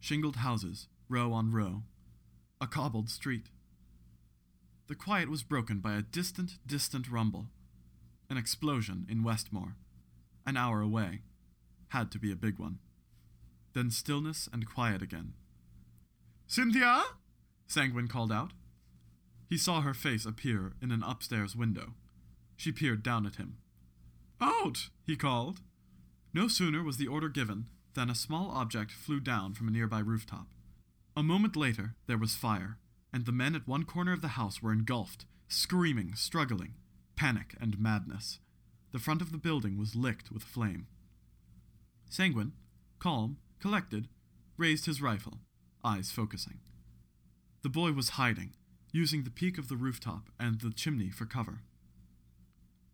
Shingled 0.00 0.36
houses, 0.36 0.88
row 1.08 1.32
on 1.32 1.52
row. 1.52 1.82
A 2.60 2.66
cobbled 2.66 3.10
street. 3.10 3.50
The 4.88 4.94
quiet 4.94 5.28
was 5.28 5.42
broken 5.42 5.80
by 5.80 5.96
a 5.96 6.02
distant, 6.02 6.58
distant 6.66 7.10
rumble. 7.10 7.46
An 8.30 8.36
explosion 8.36 9.06
in 9.08 9.22
Westmore. 9.22 9.76
An 10.46 10.56
hour 10.56 10.80
away. 10.80 11.22
Had 11.88 12.10
to 12.12 12.18
be 12.18 12.30
a 12.30 12.36
big 12.36 12.58
one. 12.58 12.78
Then 13.72 13.90
stillness 13.90 14.48
and 14.52 14.68
quiet 14.68 15.02
again. 15.02 15.34
Cynthia? 16.46 17.02
Sanguine 17.66 18.08
called 18.08 18.32
out. 18.32 18.52
He 19.48 19.58
saw 19.58 19.80
her 19.80 19.94
face 19.94 20.24
appear 20.24 20.72
in 20.80 20.92
an 20.92 21.02
upstairs 21.02 21.54
window. 21.54 21.94
She 22.56 22.72
peered 22.72 23.02
down 23.02 23.26
at 23.26 23.36
him. 23.36 23.58
Out, 24.40 24.88
he 25.04 25.16
called. 25.16 25.60
No 26.32 26.48
sooner 26.48 26.82
was 26.82 26.96
the 26.96 27.06
order 27.06 27.28
given 27.28 27.66
than 27.96 28.08
a 28.08 28.14
small 28.14 28.50
object 28.50 28.92
flew 28.92 29.18
down 29.18 29.54
from 29.54 29.66
a 29.66 29.70
nearby 29.72 29.98
rooftop. 29.98 30.46
A 31.16 31.22
moment 31.22 31.56
later, 31.56 31.96
there 32.06 32.18
was 32.18 32.36
fire, 32.36 32.78
and 33.12 33.24
the 33.24 33.32
men 33.32 33.54
at 33.56 33.66
one 33.66 33.84
corner 33.84 34.12
of 34.12 34.20
the 34.20 34.36
house 34.36 34.62
were 34.62 34.72
engulfed, 34.72 35.24
screaming, 35.48 36.14
struggling, 36.14 36.74
panic 37.16 37.56
and 37.58 37.80
madness. 37.80 38.38
The 38.92 38.98
front 38.98 39.22
of 39.22 39.32
the 39.32 39.38
building 39.38 39.78
was 39.78 39.96
licked 39.96 40.30
with 40.30 40.42
flame. 40.42 40.86
Sanguine, 42.08 42.52
calm, 42.98 43.38
collected, 43.60 44.08
raised 44.58 44.86
his 44.86 45.00
rifle, 45.00 45.38
eyes 45.82 46.10
focusing. 46.10 46.60
The 47.62 47.70
boy 47.70 47.92
was 47.92 48.10
hiding, 48.10 48.52
using 48.92 49.24
the 49.24 49.30
peak 49.30 49.56
of 49.58 49.68
the 49.68 49.76
rooftop 49.76 50.28
and 50.38 50.60
the 50.60 50.70
chimney 50.70 51.10
for 51.10 51.24
cover. 51.24 51.60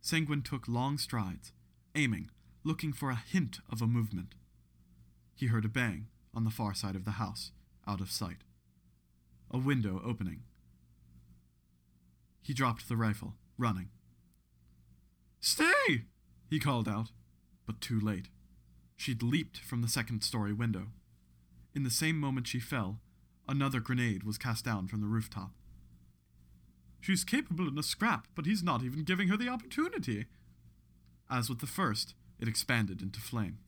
Sanguine 0.00 0.42
took 0.42 0.68
long 0.68 0.96
strides, 0.96 1.53
aiming, 1.94 2.30
looking 2.64 2.92
for 2.92 3.11
a 3.11 3.16
hint 3.16 3.59
of 3.70 3.82
a 3.82 3.86
movement. 3.86 4.34
He 5.35 5.47
heard 5.47 5.64
a 5.64 5.68
bang 5.68 6.07
on 6.35 6.45
the 6.45 6.51
far 6.51 6.74
side 6.74 6.97
of 6.97 7.05
the 7.05 7.12
house, 7.12 7.53
out 7.87 8.01
of 8.01 8.11
sight. 8.11 8.39
A 9.51 9.59
window 9.59 10.01
opening. 10.05 10.43
He 12.43 12.55
dropped 12.55 12.89
the 12.89 12.97
rifle, 12.97 13.35
running. 13.59 13.89
Stay! 15.41 16.05
he 16.49 16.59
called 16.59 16.89
out, 16.89 17.11
but 17.66 17.80
too 17.80 17.99
late. 17.99 18.28
She'd 18.97 19.22
leaped 19.22 19.59
from 19.59 19.83
the 19.83 19.89
second 19.89 20.22
story 20.22 20.53
window. 20.53 20.89
In 21.74 21.83
the 21.83 21.91
same 21.91 22.18
moment 22.18 22.47
she 22.47 22.61
fell, 22.61 23.01
another 23.49 23.80
grenade 23.80 24.22
was 24.22 24.39
cast 24.39 24.64
down 24.64 24.87
from 24.87 25.01
the 25.01 25.07
rooftop. 25.07 25.51
She's 27.01 27.24
capable 27.24 27.66
in 27.66 27.76
a 27.78 27.83
scrap, 27.83 28.28
but 28.35 28.47
he's 28.47 28.62
not 28.62 28.83
even 28.85 29.03
giving 29.03 29.28
her 29.28 29.37
the 29.37 29.49
opportunity. 29.49 30.26
As 31.28 31.49
with 31.49 31.59
the 31.59 31.66
first, 31.66 32.14
it 32.39 32.47
expanded 32.47 33.03
into 33.03 33.20
flame. 33.20 33.59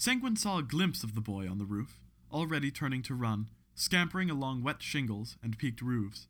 Sanguine 0.00 0.36
saw 0.36 0.58
a 0.58 0.62
glimpse 0.62 1.02
of 1.02 1.16
the 1.16 1.20
boy 1.20 1.48
on 1.50 1.58
the 1.58 1.64
roof, 1.64 1.98
already 2.32 2.70
turning 2.70 3.02
to 3.02 3.16
run, 3.16 3.50
scampering 3.74 4.30
along 4.30 4.62
wet 4.62 4.80
shingles 4.80 5.36
and 5.42 5.58
peaked 5.58 5.82
roofs. 5.82 6.28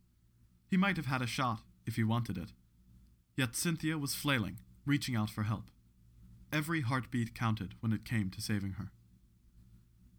He 0.67 0.75
might 0.75 0.97
have 0.97 1.05
had 1.05 1.21
a 1.21 1.27
shot 1.27 1.61
if 1.85 1.95
he 1.95 2.03
wanted 2.03 2.35
it. 2.35 2.49
Yet 3.37 3.55
Cynthia 3.55 3.99
was 3.99 4.15
flailing, 4.15 4.57
reaching 4.87 5.15
out 5.15 5.29
for 5.29 5.43
help. 5.43 5.65
Every 6.51 6.81
heartbeat 6.81 7.35
counted 7.35 7.75
when 7.79 7.93
it 7.93 8.05
came 8.05 8.31
to 8.31 8.41
saving 8.41 8.73
her. 8.73 8.89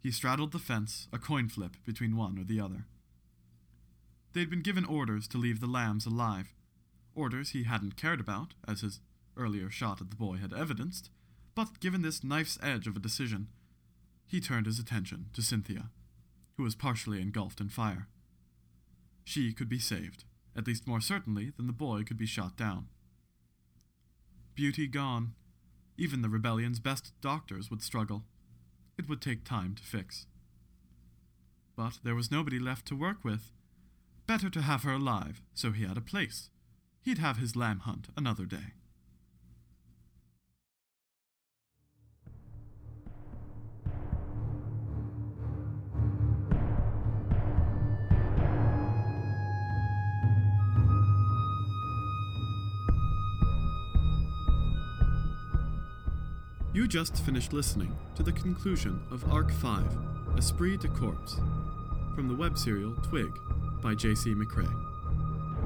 He 0.01 0.11
straddled 0.11 0.53
the 0.53 0.57
fence, 0.57 1.09
a 1.11 1.19
coin 1.19 1.49
flip 1.49 1.75
between 1.85 2.15
one 2.15 2.39
or 2.39 2.45
the 2.45 2.61
other. 2.61 2.85
They'd 4.31 4.49
been 4.49 4.61
given 4.61 4.85
orders 4.85 5.27
to 5.27 5.37
leave 5.37 5.59
the 5.59 5.67
lambs 5.67 6.05
alive, 6.05 6.53
orders 7.13 7.49
he 7.49 7.63
hadn't 7.63 7.97
cared 7.97 8.21
about, 8.21 8.53
as 8.65 8.79
his 8.79 9.01
earlier 9.35 9.69
shot 9.69 9.99
at 9.99 10.09
the 10.09 10.15
boy 10.15 10.37
had 10.37 10.53
evidenced, 10.53 11.09
but 11.55 11.79
given 11.79 12.01
this 12.01 12.23
knife's 12.23 12.57
edge 12.61 12.87
of 12.87 12.95
a 12.95 12.99
decision, 12.99 13.47
he 14.25 14.39
turned 14.39 14.65
his 14.65 14.79
attention 14.79 15.25
to 15.33 15.41
Cynthia, 15.41 15.89
who 16.57 16.63
was 16.63 16.75
partially 16.75 17.21
engulfed 17.21 17.59
in 17.59 17.69
fire. 17.69 18.07
She 19.23 19.53
could 19.53 19.69
be 19.69 19.79
saved, 19.79 20.23
at 20.55 20.67
least 20.67 20.87
more 20.87 21.01
certainly 21.01 21.51
than 21.55 21.67
the 21.67 21.73
boy 21.73 22.03
could 22.03 22.17
be 22.17 22.25
shot 22.25 22.55
down. 22.55 22.87
Beauty 24.55 24.87
gone, 24.87 25.33
even 25.97 26.21
the 26.21 26.29
rebellion's 26.29 26.79
best 26.79 27.13
doctors 27.21 27.69
would 27.69 27.81
struggle. 27.81 28.23
It 28.97 29.07
would 29.09 29.21
take 29.21 29.43
time 29.43 29.75
to 29.75 29.83
fix. 29.83 30.25
But 31.75 31.99
there 32.03 32.15
was 32.15 32.31
nobody 32.31 32.59
left 32.59 32.85
to 32.87 32.95
work 32.95 33.23
with. 33.23 33.51
Better 34.27 34.49
to 34.49 34.61
have 34.61 34.83
her 34.83 34.93
alive, 34.93 35.41
so 35.53 35.71
he 35.71 35.83
had 35.83 35.97
a 35.97 36.01
place. 36.01 36.49
He'd 37.01 37.17
have 37.17 37.37
his 37.37 37.55
lamb 37.55 37.79
hunt 37.79 38.09
another 38.15 38.45
day. 38.45 38.73
You 56.73 56.87
just 56.87 57.21
finished 57.25 57.51
listening 57.51 57.93
to 58.15 58.23
the 58.23 58.31
conclusion 58.31 59.01
of 59.11 59.29
Arc 59.29 59.51
5, 59.51 59.83
Esprit 60.37 60.77
de 60.77 60.87
Corps, 60.87 61.35
from 62.15 62.29
the 62.29 62.35
web 62.35 62.57
serial 62.57 62.93
Twig 63.03 63.29
by 63.81 63.93
J.C. 63.93 64.33
McCrae. 64.33 64.73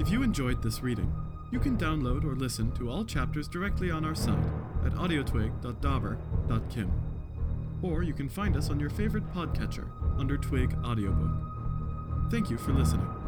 If 0.01 0.10
you 0.10 0.24
enjoyed 0.24 0.64
this 0.64 0.82
reading, 0.82 1.14
you 1.51 1.60
can 1.60 1.78
download 1.78 2.26
or 2.26 2.34
listen 2.34 2.72
to 2.72 2.89
all 2.89 3.06
chapters 3.06 3.47
directly 3.47 3.91
on 3.91 4.03
our 4.03 4.16
site 4.16 4.43
at 4.84 4.93
audiotwig.dauber.kim. 4.93 6.91
Or 7.84 8.01
you 8.01 8.14
can 8.14 8.28
find 8.28 8.58
us 8.58 8.72
on 8.72 8.80
your 8.80 8.89
favorite 8.89 9.32
podcatcher 9.32 9.88
under 10.18 10.38
Twig 10.38 10.76
Audiobook. 10.84 12.32
Thank 12.32 12.49
you 12.49 12.58
for 12.58 12.74
listening. 12.74 13.24